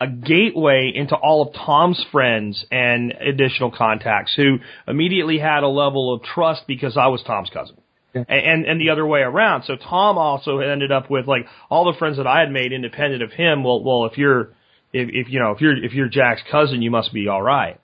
[0.00, 6.14] a gateway into all of Tom's friends and additional contacts who immediately had a level
[6.14, 7.76] of trust because I was Tom's cousin.
[8.14, 8.24] Yeah.
[8.28, 9.64] And and the other way around.
[9.64, 13.22] So Tom also ended up with like all the friends that I had made independent
[13.22, 13.62] of him.
[13.62, 14.50] Well, well, if you're
[14.92, 17.78] if, if you know if you're if you're Jack's cousin, you must be all right.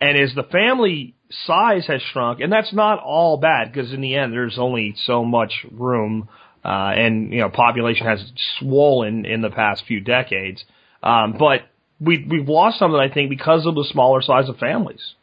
[0.00, 4.16] And as the family size has shrunk, and that's not all bad because in the
[4.16, 6.28] end there's only so much room,
[6.64, 10.64] uh, and you know population has swollen in the past few decades.
[11.02, 11.62] Um, but
[12.00, 15.14] we we've lost something, I think, because of the smaller size of families.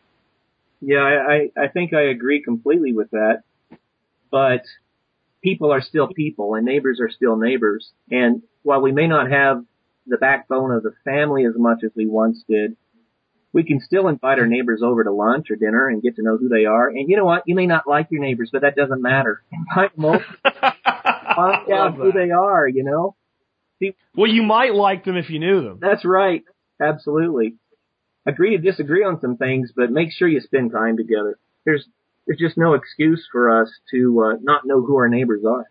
[0.82, 3.43] Yeah, I, I think I agree completely with that.
[4.30, 4.61] But
[5.43, 7.89] people are still people and neighbors are still neighbors.
[8.11, 9.63] And while we may not have
[10.05, 12.75] the backbone of the family as much as we once did,
[13.53, 16.38] we can still invite our neighbors over to lunch or dinner and get to know
[16.38, 16.89] who they are.
[16.89, 17.43] And you know what?
[17.45, 19.41] You may not like your neighbors, but that doesn't matter.
[19.51, 20.25] Invite them over.
[20.43, 23.15] Find out who they are, you know?
[24.15, 25.80] Well, you might like them if you knew them.
[25.82, 26.43] That's right.
[26.82, 27.55] Absolutely.
[28.25, 31.38] Agree to disagree on some things, but make sure you spend time together.
[31.65, 31.88] There's
[32.25, 35.65] there's just no excuse for us to uh, not know who our neighbors are.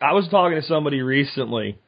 [0.00, 1.78] I was talking to somebody recently,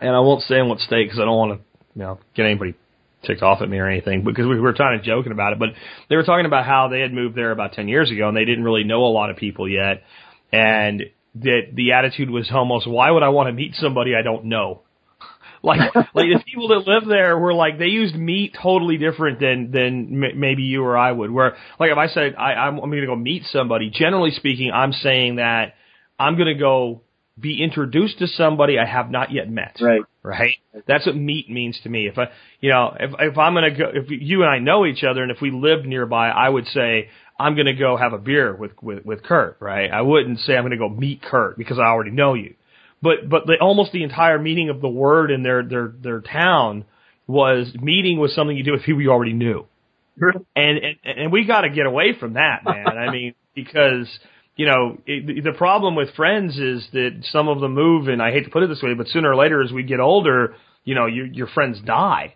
[0.00, 2.46] and I won't say in what state because I don't want to, you know, get
[2.46, 2.74] anybody
[3.22, 5.58] ticked off at me or anything because we were kind of joking about it.
[5.58, 5.70] But
[6.08, 8.46] they were talking about how they had moved there about ten years ago and they
[8.46, 10.04] didn't really know a lot of people yet,
[10.50, 11.02] and
[11.36, 14.82] that the attitude was almost, why would I want to meet somebody I don't know?
[15.62, 19.70] like, like the people that live there were like, they used meat totally different than,
[19.70, 21.30] than m- maybe you or I would.
[21.30, 24.70] Where, like if I said, I, I'm, I'm going to go meet somebody, generally speaking,
[24.72, 25.74] I'm saying that
[26.18, 27.02] I'm going to go
[27.38, 29.78] be introduced to somebody I have not yet met.
[29.80, 30.02] Right.
[30.22, 30.54] Right.
[30.86, 32.06] That's what meet means to me.
[32.06, 32.26] If I,
[32.60, 35.32] you know, if if I'm gonna go, if you and I know each other, and
[35.32, 37.08] if we lived nearby, I would say
[37.42, 39.90] I'm going to go have a beer with, with, with Kurt, right?
[39.90, 42.54] I wouldn't say I'm going to go meet Kurt because I already know you.
[43.02, 46.84] But, but the, almost the entire meaning of the word in their, their, their town
[47.26, 49.66] was meeting was something you do with people you already knew.
[50.20, 52.86] and, and, and we got to get away from that, man.
[52.86, 54.06] I mean, because,
[54.56, 58.30] you know, it, the problem with friends is that some of them move, and I
[58.30, 60.94] hate to put it this way, but sooner or later as we get older, you
[60.94, 62.34] know, your, your friends die.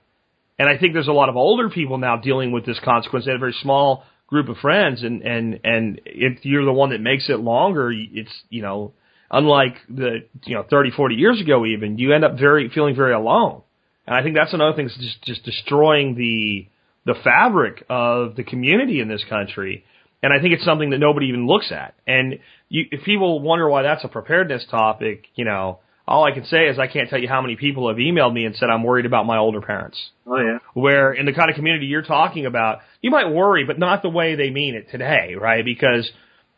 [0.59, 3.27] And I think there's a lot of older people now dealing with this consequence.
[3.27, 6.91] They have a very small group of friends and and and if you're the one
[6.91, 8.93] that makes it longer it's you know
[9.31, 13.13] unlike the you know 30 40 years ago even you end up very feeling very
[13.13, 13.63] alone.
[14.07, 16.69] And i think that's another thing that's just just destroying the
[17.05, 19.85] the fabric of the community in this country.
[20.23, 21.95] And i think it's something that nobody even looks at.
[22.07, 25.79] And you if people wonder why that's a preparedness topic you know
[26.09, 28.45] all I can say is I can't tell you how many people have emailed me
[28.45, 29.99] and said I'm worried about my older parents.
[30.27, 30.59] Oh yeah.
[30.75, 34.09] Where in the kind of community you're talking about, you might worry, but not the
[34.09, 35.65] way they mean it today, right?
[35.65, 36.11] Because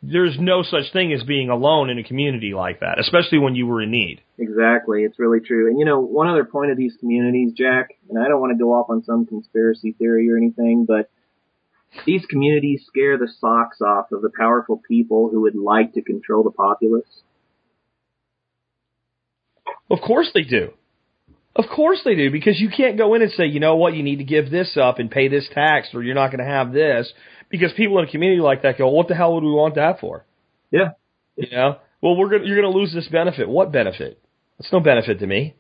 [0.03, 3.67] there's no such thing as being alone in a community like that, especially when you
[3.67, 4.21] were in need.
[4.39, 5.03] Exactly.
[5.03, 5.69] It's really true.
[5.69, 8.63] And you know, one other point of these communities, Jack, and I don't want to
[8.63, 11.11] go off on some conspiracy theory or anything, but
[12.05, 16.45] these communities scare the socks off of the powerful people who would like to control
[16.45, 17.23] the populace
[19.91, 20.72] Of course they do.
[21.57, 24.03] Of course they do, because you can't go in and say, you know what, you
[24.03, 26.72] need to give this up and pay this tax, or you're not going to have
[26.72, 27.12] this,
[27.49, 29.99] because people in a community like that go, what the hell would we want that
[29.99, 30.24] for?
[30.70, 30.91] Yeah.
[31.36, 33.49] You know, well, we're gonna, you're going to lose this benefit.
[33.49, 34.20] What benefit?
[34.61, 35.57] It's no benefit to me.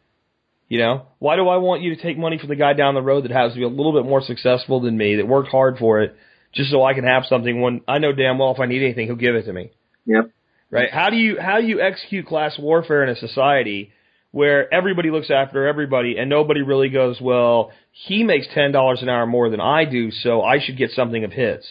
[0.68, 3.02] You know, why do I want you to take money from the guy down the
[3.02, 5.78] road that has to be a little bit more successful than me, that worked hard
[5.78, 6.14] for it,
[6.54, 9.06] just so I can have something when I know damn well if I need anything,
[9.06, 9.72] he'll give it to me.
[10.06, 10.30] Yep.
[10.70, 10.90] Right?
[10.92, 13.92] How do you how do you execute class warfare in a society
[14.30, 19.08] where everybody looks after everybody and nobody really goes, well, he makes ten dollars an
[19.08, 21.64] hour more than I do, so I should get something of his.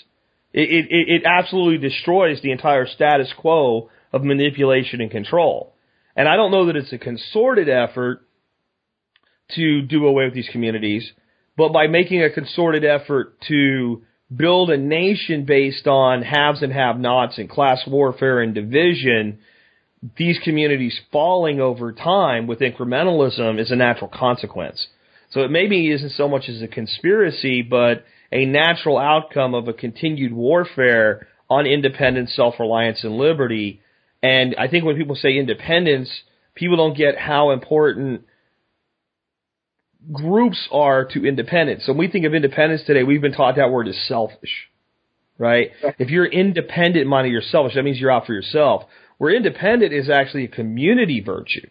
[0.54, 5.74] It, it it absolutely destroys the entire status quo of manipulation and control.
[6.16, 8.22] And I don't know that it's a concerted effort
[9.56, 11.12] to do away with these communities,
[11.56, 14.02] but by making a concerted effort to
[14.36, 19.40] build a nation based on haves and have nots and class warfare and division,
[20.18, 24.88] these communities falling over time with incrementalism is a natural consequence.
[25.32, 29.74] So it maybe isn't so much as a conspiracy, but a natural outcome of a
[29.74, 33.82] continued warfare on independence, self-reliance, and liberty.
[34.22, 36.10] And I think when people say independence,
[36.56, 38.24] people don't get how important
[40.12, 41.84] groups are to independence.
[41.86, 44.70] So when we think of independence today, we've been taught that word is selfish,
[45.38, 45.72] right?
[46.00, 47.76] If you're independent minded, you're selfish.
[47.76, 48.84] That means you're out for yourself.
[49.18, 51.68] Where independent is actually a community virtue,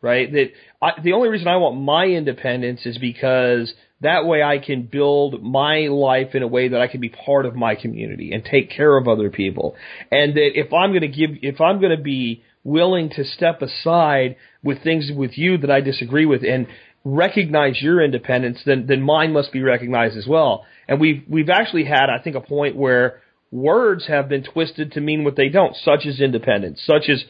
[0.00, 0.30] right?
[0.32, 4.82] That I, the only reason I want my independence is because that way I can
[4.82, 8.44] build my life in a way that I can be part of my community and
[8.44, 9.74] take care of other people.
[10.10, 13.62] And that if I'm going to give, if I'm going to be willing to step
[13.62, 16.66] aside with things with you that I disagree with and
[17.04, 20.64] recognize your independence, then then mine must be recognized as well.
[20.88, 23.20] And we've we've actually had, I think, a point where
[23.54, 27.24] words have been twisted to mean what they don't, such as independence, such as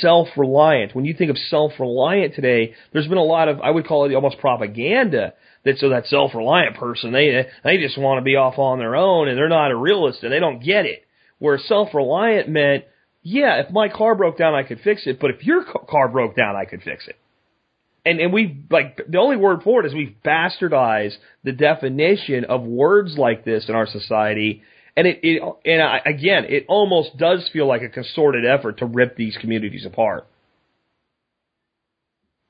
[0.00, 0.94] self-reliant.
[0.94, 4.14] When you think of self-reliant today, there's been a lot of, I would call it
[4.14, 5.32] almost propaganda
[5.64, 9.28] that so that self-reliant person, they they just want to be off on their own
[9.28, 11.04] and they're not a realist and they don't get it.
[11.38, 12.84] Where self-reliant meant,
[13.22, 16.36] yeah, if my car broke down, I could fix it, but if your car broke
[16.36, 17.16] down, I could fix it
[18.04, 22.62] and and we like the only word for it is we've bastardized the definition of
[22.62, 24.62] words like this in our society
[24.96, 28.86] and it, it and I, again it almost does feel like a concerted effort to
[28.86, 30.26] rip these communities apart.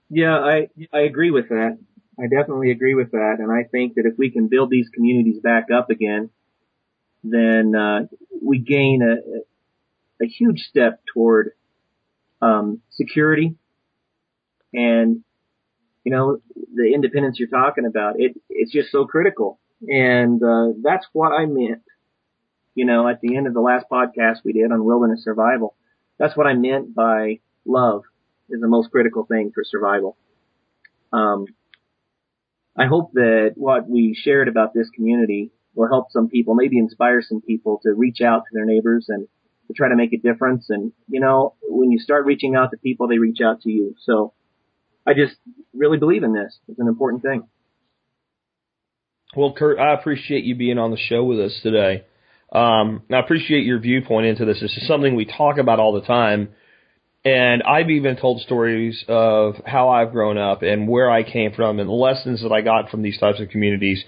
[0.09, 1.79] Yeah i i agree with that.
[2.19, 3.37] I definitely agree with that.
[3.39, 6.31] And i think that if we can build these communities back up again
[7.25, 8.01] then uh
[8.43, 11.53] we gain a a huge step toward
[12.43, 13.57] um security.
[14.73, 15.23] And
[16.05, 16.39] you know,
[16.75, 19.61] the independence you're talking about, it, it's just so critical.
[19.87, 21.83] And, uh, that's what I meant,
[22.75, 25.75] you know, at the end of the last podcast we did on wilderness survival.
[26.19, 28.03] That's what I meant by love
[28.49, 30.17] is the most critical thing for survival.
[31.13, 31.47] Um,
[32.77, 37.23] I hope that what we shared about this community will help some people, maybe inspire
[37.23, 39.29] some people to reach out to their neighbors and
[39.69, 40.67] to try to make a difference.
[40.69, 43.95] And, you know, when you start reaching out to people, they reach out to you.
[44.05, 44.33] So,
[45.07, 45.37] I just
[45.73, 46.59] really believe in this.
[46.69, 47.49] It's an important thing.
[49.37, 52.05] Well, Kurt, I appreciate you being on the show with us today.
[52.53, 54.61] Um, I appreciate your viewpoint into this.
[54.61, 56.51] This is something we talk about all the time.
[57.25, 61.79] And I've even told stories of how I've grown up and where I came from
[61.79, 64.03] and the lessons that I got from these types of communities.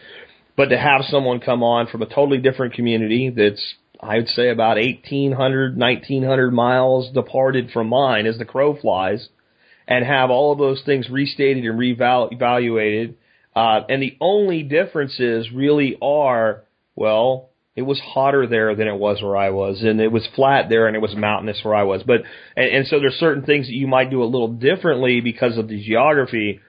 [0.56, 4.48] But to have someone come on from a totally different community that's, I would say,
[4.48, 9.28] about 1,800, 1,900 miles departed from mine as the crow flies–
[9.86, 13.14] and have all of those things restated and reevaluated.
[13.54, 16.62] Uh, and the only differences really are,
[16.96, 20.68] well, it was hotter there than it was where I was, and it was flat
[20.68, 22.02] there and it was mountainous where I was.
[22.02, 22.22] But
[22.56, 25.68] and, and so there's certain things that you might do a little differently because of
[25.68, 26.60] the geography.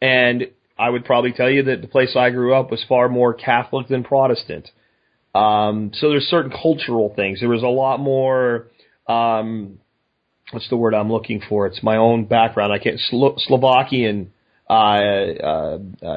[0.00, 3.34] And I would probably tell you that the place I grew up was far more
[3.34, 4.70] Catholic than Protestant.
[5.34, 7.40] Um, so there's certain cultural things.
[7.40, 8.68] There was a lot more
[9.08, 9.78] um,
[10.50, 11.66] what's the word I'm looking for?
[11.66, 12.72] It's my own background.
[12.72, 14.32] I can't Slo- Slovakian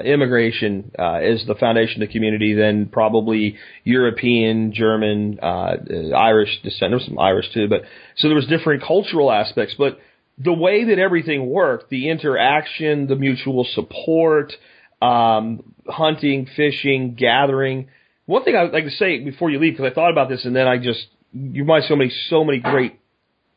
[0.03, 2.53] immigration uh, is the foundation of the community.
[2.53, 5.77] Then probably European, German, uh,
[6.15, 6.91] Irish descent.
[6.91, 7.83] There's some Irish too, but
[8.17, 9.75] so there was different cultural aspects.
[9.77, 9.99] But
[10.37, 14.53] the way that everything worked, the interaction, the mutual support,
[15.01, 17.87] um, hunting, fishing, gathering.
[18.25, 20.45] One thing I would like to say before you leave, because I thought about this
[20.45, 22.99] and then I just you might so many so many great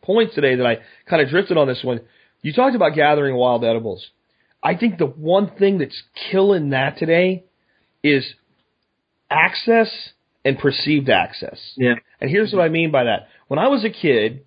[0.03, 0.79] points today that I
[1.09, 2.01] kind of drifted on this one.
[2.43, 4.07] You talked about gathering wild edibles.
[4.65, 7.45] I think the one thing that's killing that today
[8.03, 8.25] is
[9.31, 9.91] access
[10.45, 11.59] and perceived access.
[11.77, 11.95] Yeah.
[12.21, 13.29] And here's what I mean by that.
[13.49, 14.45] When I was a kid,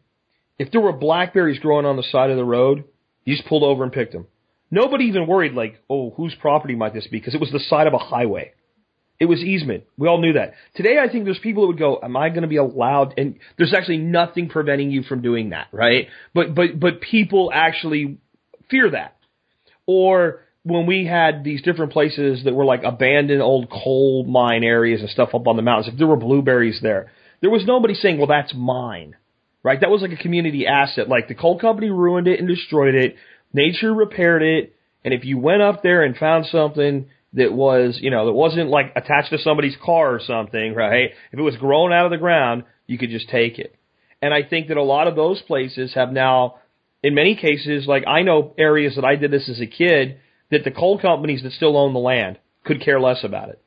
[0.57, 2.86] if there were blackberries growing on the side of the road,
[3.26, 4.26] you just pulled over and picked them.
[4.72, 7.20] Nobody even worried like, oh, whose property might this be?
[7.20, 8.53] Because it was the side of a highway.
[9.20, 9.86] It was easement.
[9.97, 10.53] We all knew that.
[10.76, 13.39] Today, I think there's people that would go, "Am I going to be allowed?" And
[13.57, 16.07] there's actually nothing preventing you from doing that, right?
[16.36, 18.20] But but but people actually
[18.70, 19.16] fear that.
[19.88, 25.01] Or when we had these different places that were like abandoned old coal mine areas
[25.01, 27.11] and stuff up on the mountains, if there were blueberries there,
[27.41, 29.15] there was nobody saying, "Well, that's mine."
[29.63, 29.81] Right?
[29.81, 31.09] That was like a community asset.
[31.09, 33.15] Like the coal company ruined it and destroyed it.
[33.53, 34.75] Nature repaired it.
[35.03, 38.69] And if you went up there and found something that was, you know, that wasn't
[38.69, 41.11] like attached to somebody's car or something, right?
[41.31, 43.75] If it was grown out of the ground, you could just take it.
[44.21, 46.55] And I think that a lot of those places have now,
[47.08, 50.20] in many cases, like I know areas that I did this as a kid,
[50.51, 53.62] that the coal companies that still own the land could care less about it.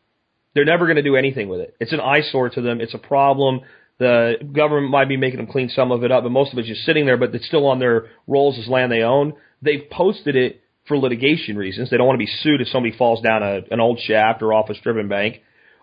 [0.54, 1.74] They're never going to do anything with it.
[1.80, 2.82] It's an eyesore to them.
[2.82, 3.60] It's a problem.
[3.98, 6.68] The government might be making them clean some of it up, but most of it's
[6.68, 9.32] just sitting there, but it's still on their rolls as land they own.
[9.62, 11.88] They've posted it for litigation reasons.
[11.88, 14.52] They don't want to be sued if somebody falls down a, an old shaft or
[14.52, 15.40] off a stripping bank.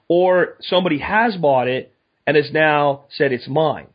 [0.08, 1.92] Or somebody has bought it
[2.28, 3.88] and has now said it's mine.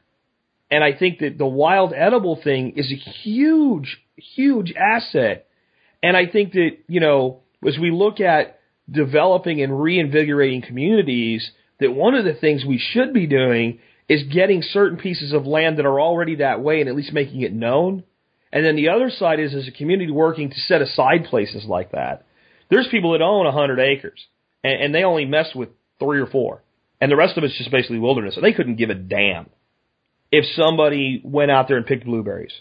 [0.73, 5.47] And I think that the wild edible thing is a huge, huge asset.
[6.03, 8.59] And I think that, you know, as we look at
[8.91, 11.49] developing and reinvigorating communities,
[11.79, 15.79] that one of the things we should be doing is getting certain pieces of land
[15.79, 18.03] that are already that way and at least making it known
[18.53, 21.93] and then the other side is as a community working to set aside places like
[21.93, 22.27] that.
[22.71, 24.27] There's people that own a hundred acres
[24.63, 26.63] and, and they only mess with three or four.
[27.01, 28.37] And the rest of it's just basically wilderness.
[28.37, 29.49] And they couldn't give a damn
[30.33, 32.53] if somebody went out there and picked blueberries.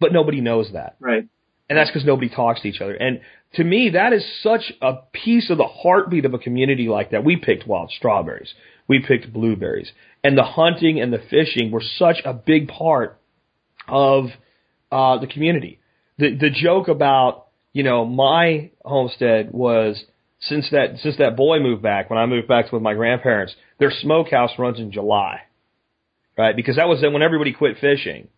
[0.00, 0.96] But nobody knows that.
[0.98, 1.28] Right.
[1.68, 2.94] And that's because nobody talks to each other.
[2.94, 3.20] And
[3.54, 7.24] to me, that is such a piece of the heartbeat of a community like that.
[7.24, 8.54] We picked wild strawberries.
[8.88, 9.92] We picked blueberries.
[10.24, 13.20] And the hunting and the fishing were such a big part
[13.86, 14.26] of
[14.90, 15.80] uh, the community.
[16.18, 20.02] The the joke about you know my homestead was
[20.40, 23.90] since that since that boy moved back when I moved back with my grandparents, their
[23.90, 25.42] smokehouse runs in July,
[26.38, 26.56] right?
[26.56, 28.28] Because that was then when everybody quit fishing,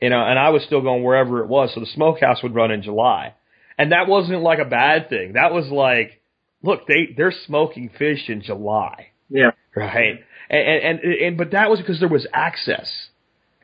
[0.00, 2.70] you know, and I was still going wherever it was, so the smokehouse would run
[2.70, 3.34] in July,
[3.76, 5.32] and that wasn't like a bad thing.
[5.32, 6.20] That was like,
[6.62, 9.52] look, they they're smoking fish in July, Yeah.
[9.74, 10.20] right?
[10.50, 12.92] And and and, and but that was because there was access.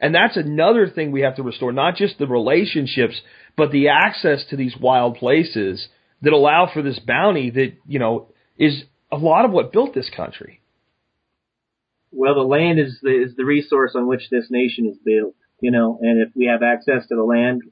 [0.01, 3.19] And that's another thing we have to restore, not just the relationships,
[3.57, 5.87] but the access to these wild places
[6.21, 8.27] that allow for this bounty that, you know,
[8.59, 8.83] is
[9.13, 10.61] a lot of what built this country.
[12.17, 15.71] Well, the land is the, is the resource on which this nation is built, you
[15.71, 17.63] know, and if we have access to the land,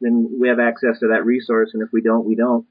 [0.00, 2.66] then we have access to that resource, and if we don't, we don't.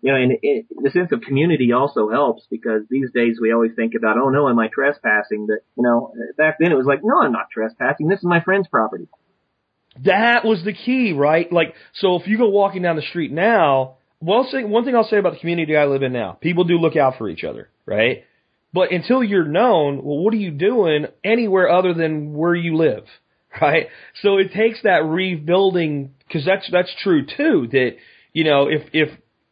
[0.00, 3.72] You know, and it, the sense of community also helps because these days we always
[3.74, 5.48] think about, oh no, am I trespassing?
[5.48, 8.06] But, you know, back then it was like, no, I'm not trespassing.
[8.06, 9.08] This is my friend's property.
[10.04, 11.52] That was the key, right?
[11.52, 15.18] Like, so if you go walking down the street now, well, one thing I'll say
[15.18, 18.24] about the community I live in now, people do look out for each other, right?
[18.72, 23.04] But until you're known, well, what are you doing anywhere other than where you live,
[23.60, 23.88] right?
[24.22, 27.96] So it takes that rebuilding, cause that's, that's true too, that,
[28.32, 29.08] you know, if, if,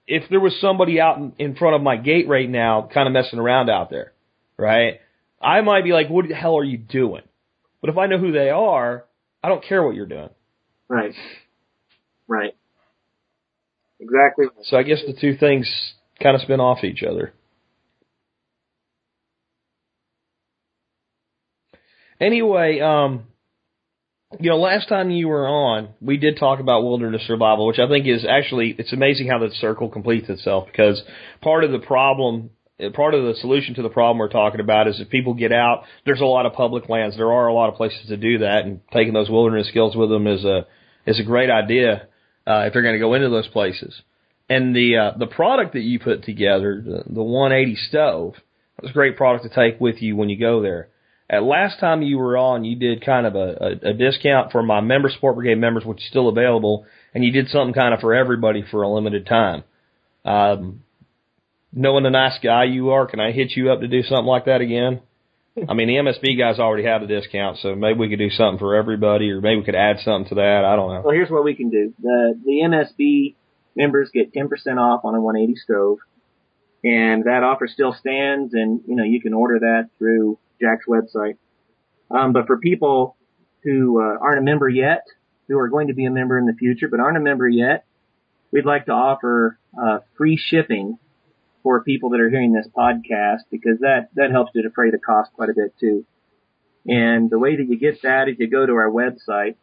[0.07, 3.12] if there was somebody out in, in front of my gate right now, kind of
[3.12, 4.12] messing around out there,
[4.57, 5.01] right?
[5.41, 7.23] I might be like, what the hell are you doing?
[7.81, 9.05] But if I know who they are,
[9.43, 10.31] I don't care what you're doing.
[10.89, 11.14] Right.
[12.29, 12.55] Right.
[14.01, 14.47] Exactly.
[14.64, 15.69] So I guess the two things
[16.23, 17.33] kind of spin off each other.
[22.21, 23.25] Anyway, um,
[24.41, 27.88] you know, last time you were on, we did talk about wilderness survival, which I
[27.88, 31.03] think is actually, it's amazing how the circle completes itself because
[31.43, 32.51] part of the problem,
[32.95, 35.84] part of the solution to the problem we're talking about is if people get out,
[36.05, 37.17] there's a lot of public lands.
[37.17, 40.11] There are a lot of places to do that and taking those wilderness skills with
[40.11, 40.67] them is a,
[41.07, 42.09] is a great idea,
[42.47, 43.95] uh, if they're going to go into those places.
[44.49, 48.34] And the, uh, the product that you put together, the, the 180 stove,
[48.80, 50.88] was a great product to take with you when you go there.
[51.28, 54.62] At last time you were on, you did kind of a, a, a discount for
[54.62, 58.00] my member support brigade members, which is still available, and you did something kind of
[58.00, 59.64] for everybody for a limited time.
[60.24, 60.82] Um,
[61.72, 64.44] knowing the nice guy you are, can I hit you up to do something like
[64.44, 65.00] that again?
[65.68, 68.58] I mean, the MSB guys already have a discount, so maybe we could do something
[68.58, 70.64] for everybody, or maybe we could add something to that.
[70.66, 71.00] I don't know.
[71.03, 71.94] Well, here's what we can do.
[72.03, 73.34] The the MSB
[73.74, 75.98] members get 10% off on a 180 stove,
[76.84, 78.53] and that offer still stands.
[78.53, 81.37] And you know, you can order that through Jack's website.
[82.11, 83.16] Um, but for people
[83.62, 85.03] who uh, aren't a member yet,
[85.49, 87.84] who are going to be a member in the future but aren't a member yet,
[88.53, 90.99] we'd like to offer uh, free shipping
[91.62, 95.33] for people that are hearing this podcast because that that helps to defray the cost
[95.33, 96.04] quite a bit too.
[96.87, 99.57] And the way that you get that is you go to our website,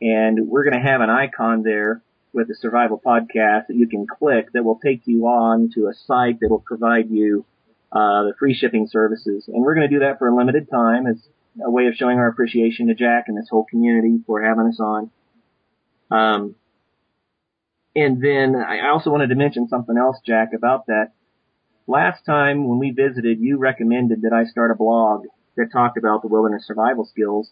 [0.00, 2.02] and we're going to have an icon there
[2.32, 5.92] with the Survival Podcast that you can click that will take you on to a
[6.06, 7.44] site that will provide you
[7.92, 9.44] uh, the free shipping services.
[9.48, 11.16] And we're going to do that for a limited time as
[11.62, 14.80] a way of showing our appreciation to Jack and this whole community for having us
[14.80, 15.10] on.
[16.10, 16.54] Um,
[17.94, 21.12] and then I also wanted to mention something else, Jack, about that.
[21.86, 25.24] Last time when we visited, you recommended that I start a blog
[25.56, 27.50] that talked about the wilderness survival skills.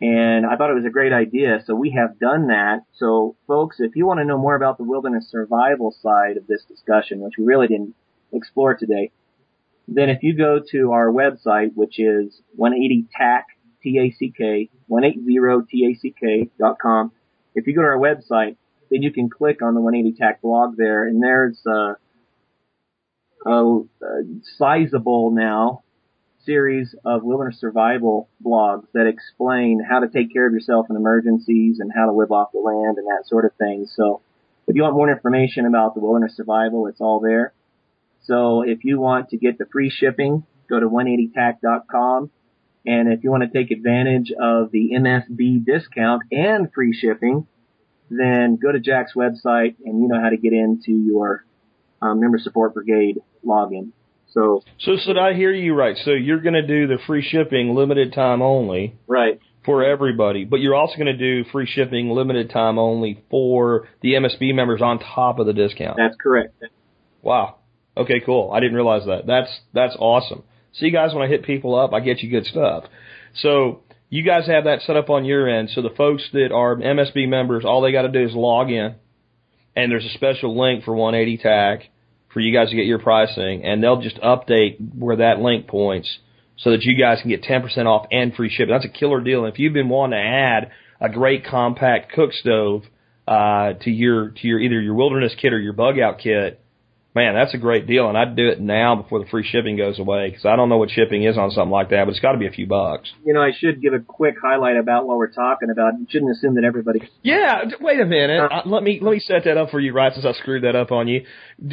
[0.00, 2.80] And I thought it was a great idea, so we have done that.
[2.94, 6.64] So folks, if you want to know more about the wilderness survival side of this
[6.64, 7.94] discussion, which we really didn't
[8.32, 9.12] explore today,
[9.90, 13.42] then if you go to our website, which is 180tack,
[13.82, 17.12] T-A-C-K, 180tack dot com,
[17.54, 18.56] if you go to our website,
[18.90, 21.94] then you can click on the 180 Tack blog there, and there's uh,
[23.46, 24.22] a, a
[24.58, 25.82] sizable now
[26.44, 31.78] series of wilderness survival blogs that explain how to take care of yourself in emergencies
[31.80, 33.86] and how to live off the land and that sort of thing.
[33.94, 34.22] So
[34.66, 37.52] if you want more information about the wilderness survival, it's all there.
[38.24, 42.30] So if you want to get the free shipping, go to 180tack.com.
[42.86, 47.46] And if you want to take advantage of the MSB discount and free shipping,
[48.08, 51.44] then go to Jack's website and you know how to get into your
[52.00, 53.92] um, member support brigade login.
[54.32, 55.96] So, so did I hear you right?
[56.04, 59.40] So you're going to do the free shipping limited time only, right?
[59.64, 64.14] For everybody, but you're also going to do free shipping limited time only for the
[64.14, 65.96] MSB members on top of the discount.
[65.98, 66.54] That's correct.
[67.22, 67.56] Wow.
[67.96, 68.52] Okay, cool.
[68.52, 69.26] I didn't realize that.
[69.26, 70.42] That's that's awesome.
[70.72, 72.84] See, you guys, when I hit people up, I get you good stuff.
[73.36, 75.70] So you guys have that set up on your end.
[75.70, 78.94] So the folks that are MSB members, all they got to do is log in,
[79.74, 81.90] and there's a special link for 180 Tack
[82.32, 86.18] for you guys to get your pricing, and they'll just update where that link points
[86.56, 88.72] so that you guys can get 10% off and free shipping.
[88.72, 89.44] That's a killer deal.
[89.44, 92.84] And if you've been wanting to add a great compact cook stove
[93.26, 96.60] uh, to your to your either your wilderness kit or your bug out kit,
[97.14, 98.08] man, that's a great deal.
[98.08, 100.78] And I'd do it now before the free shipping goes away because I don't know
[100.78, 103.10] what shipping is on something like that, but it's got to be a few bucks.
[103.24, 105.98] You know, I should give a quick highlight about what we're talking about.
[105.98, 107.08] You shouldn't assume that everybody.
[107.22, 108.40] Yeah, wait a minute.
[108.40, 110.12] Uh, let me let me set that up for you, right?
[110.12, 111.24] Since I screwed that up on you,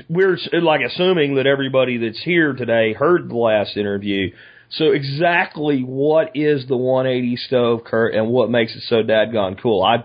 [0.09, 4.31] we're like assuming that everybody that's here today heard the last interview.
[4.69, 9.81] So exactly what is the 180 stove, Kurt, and what makes it so dadgone cool?
[9.81, 10.03] I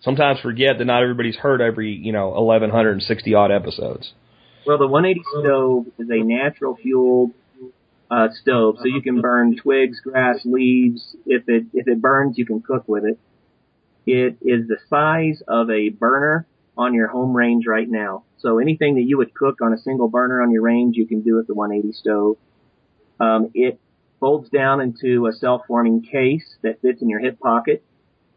[0.00, 4.12] sometimes forget that not everybody's heard every you know 1160 odd episodes.
[4.66, 7.30] Well, the 180 stove is a natural fueled
[8.10, 11.14] uh, stove, so you can burn twigs, grass, leaves.
[11.24, 13.18] If it if it burns, you can cook with it.
[14.06, 18.24] It is the size of a burner on your home range right now.
[18.38, 21.22] So anything that you would cook on a single burner on your range, you can
[21.22, 22.36] do with the 180 stove.
[23.20, 23.80] Um, it
[24.18, 27.84] folds down into a self-forming case that fits in your hip pocket,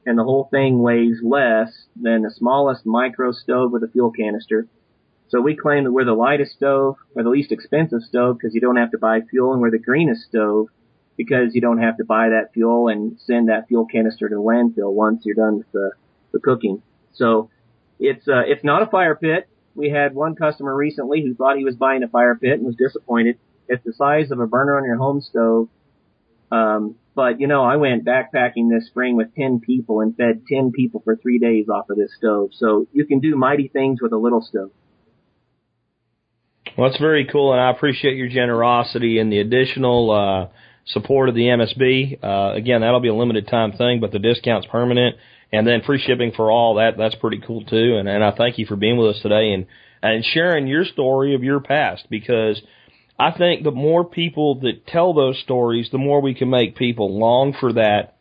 [0.06, 4.68] and the whole thing weighs less than the smallest micro stove with a fuel canister.
[5.30, 8.62] So we claim that we're the lightest stove or the least expensive stove because you
[8.62, 10.68] don't have to buy fuel and we're the greenest stove
[11.18, 14.42] because you don't have to buy that fuel and send that fuel canister to the
[14.42, 15.92] landfill once you're done with the,
[16.32, 16.82] the cooking.
[17.14, 17.52] So
[18.00, 19.48] it's, uh, it's not a fire pit.
[19.76, 22.76] We had one customer recently who thought he was buying a fire pit and was
[22.76, 23.38] disappointed.
[23.68, 25.70] It's the size of a burner on your home stove.
[26.52, 30.72] Um, but you know, I went backpacking this spring with 10 people and fed 10
[30.72, 32.50] people for three days off of this stove.
[32.54, 34.72] So you can do mighty things with a little stove.
[36.78, 40.48] Well, that's very cool, and I appreciate your generosity and the additional uh,
[40.86, 42.24] support of the MSB.
[42.24, 45.18] Uh, again, that'll be a limited time thing, but the discount's permanent,
[45.52, 46.98] and then free shipping for all that.
[46.98, 47.98] That's pretty cool too.
[47.98, 49.66] And, and I thank you for being with us today and
[50.02, 52.62] and sharing your story of your past because
[53.20, 57.20] I think the more people that tell those stories, the more we can make people
[57.20, 58.16] long for that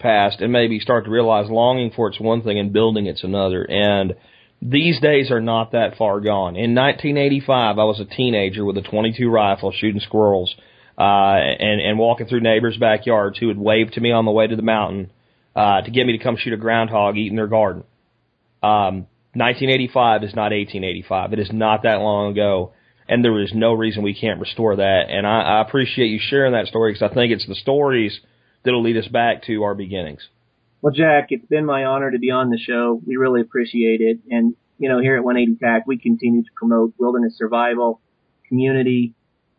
[0.00, 3.62] past and maybe start to realize longing for it's one thing and building it's another.
[3.62, 4.14] And
[4.62, 6.56] these days are not that far gone.
[6.56, 10.54] In 1985, I was a teenager with a 22 rifle shooting squirrels,
[10.98, 14.46] uh, and, and walking through neighbors' backyards who would wave to me on the way
[14.46, 15.10] to the mountain,
[15.56, 17.84] uh, to get me to come shoot a groundhog eating their garden.
[18.62, 21.32] Um, 1985 is not 1885.
[21.32, 22.72] It is not that long ago,
[23.08, 25.04] and there is no reason we can't restore that.
[25.08, 28.20] And I, I appreciate you sharing that story because I think it's the stories
[28.64, 30.20] that'll lead us back to our beginnings.
[30.82, 33.00] Well, Jack, it's been my honor to be on the show.
[33.06, 34.20] We really appreciate it.
[34.30, 38.00] And, you know, here at 180 Tack, we continue to promote wilderness survival,
[38.48, 39.14] community,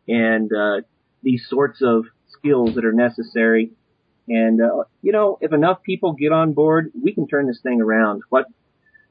[0.07, 0.81] and, uh,
[1.21, 3.71] these sorts of skills that are necessary.
[4.27, 7.81] And, uh, you know, if enough people get on board, we can turn this thing
[7.81, 8.23] around.
[8.29, 8.45] What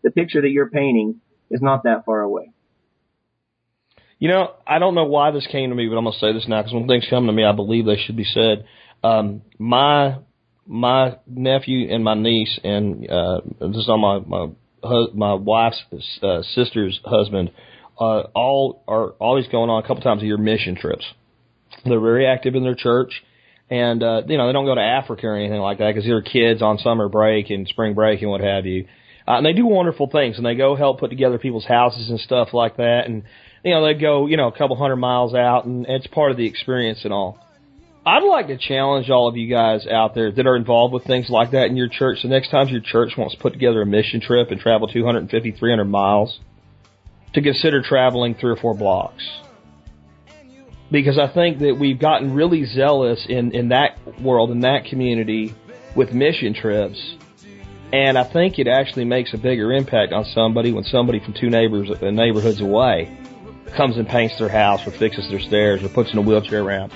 [0.03, 2.51] the picture that you're painting is not that far away.
[4.19, 6.32] You know, I don't know why this came to me, but I'm going to say
[6.32, 8.66] this now because when things come to me, I believe they should be said.
[9.03, 10.16] Um, my
[10.71, 14.53] my nephew and my niece, and uh, this is on my, my
[15.13, 15.83] my wife's
[16.23, 17.51] uh, sister's husband,
[17.99, 21.05] uh, all are always going on a couple times a year mission trips.
[21.85, 23.21] They're very active in their church,
[23.69, 26.23] and uh, you know they don't go to Africa or anything like that because they're
[26.23, 28.87] kids on summer break and spring break and what have you.
[29.27, 32.21] Uh, and they do wonderful things, and they go help put together people's houses and
[32.21, 33.07] stuff like that.
[33.07, 33.25] And
[33.65, 36.37] you know they go you know a couple hundred miles out, and it's part of
[36.37, 37.45] the experience and all.
[38.11, 41.31] I'd like to challenge all of you guys out there that are involved with things
[41.31, 42.23] like that in your church.
[42.23, 45.53] The next time your church wants to put together a mission trip and travel 250,
[45.53, 46.41] 300 miles,
[47.35, 49.23] to consider traveling three or four blocks.
[50.91, 55.55] Because I think that we've gotten really zealous in, in that world, in that community,
[55.95, 56.99] with mission trips.
[57.93, 61.49] And I think it actually makes a bigger impact on somebody when somebody from two
[61.49, 63.16] neighbors, uh, neighborhoods away
[63.77, 66.93] comes and paints their house or fixes their stairs or puts in a wheelchair ramp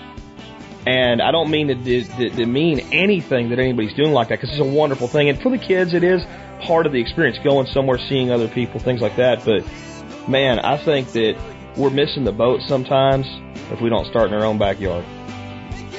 [0.87, 4.51] and I don't mean to, to, to mean anything that anybody's doing like that because
[4.51, 5.29] it's a wonderful thing.
[5.29, 6.23] And for the kids, it is
[6.61, 9.45] part of the experience going somewhere, seeing other people, things like that.
[9.45, 9.65] But
[10.29, 11.37] man, I think that
[11.77, 13.27] we're missing the boat sometimes
[13.73, 15.05] if we don't start in our own backyard.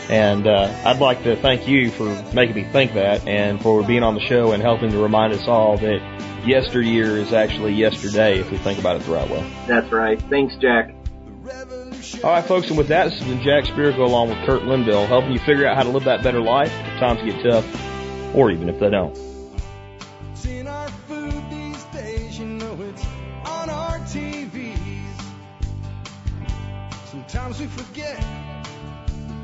[0.09, 4.03] And uh, I'd like to thank you for making me think that and for being
[4.03, 8.51] on the show and helping to remind us all that yesteryear is actually yesterday if
[8.51, 9.51] we think about it the right way.
[9.67, 10.21] That's right.
[10.29, 10.93] Thanks, Jack.
[12.13, 15.07] All right, folks, and with that, this has been Jack Spirko along with Kurt Linville,
[15.07, 18.51] helping you figure out how to live that better life if times get tough, or
[18.51, 19.15] even if they don't.
[27.07, 28.23] Sometimes we forget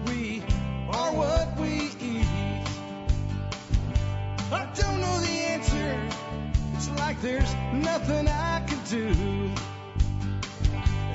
[0.08, 0.44] we
[0.90, 2.26] are what we eat.
[4.52, 6.10] I don't know the answer.
[6.74, 9.51] It's like there's nothing I can do.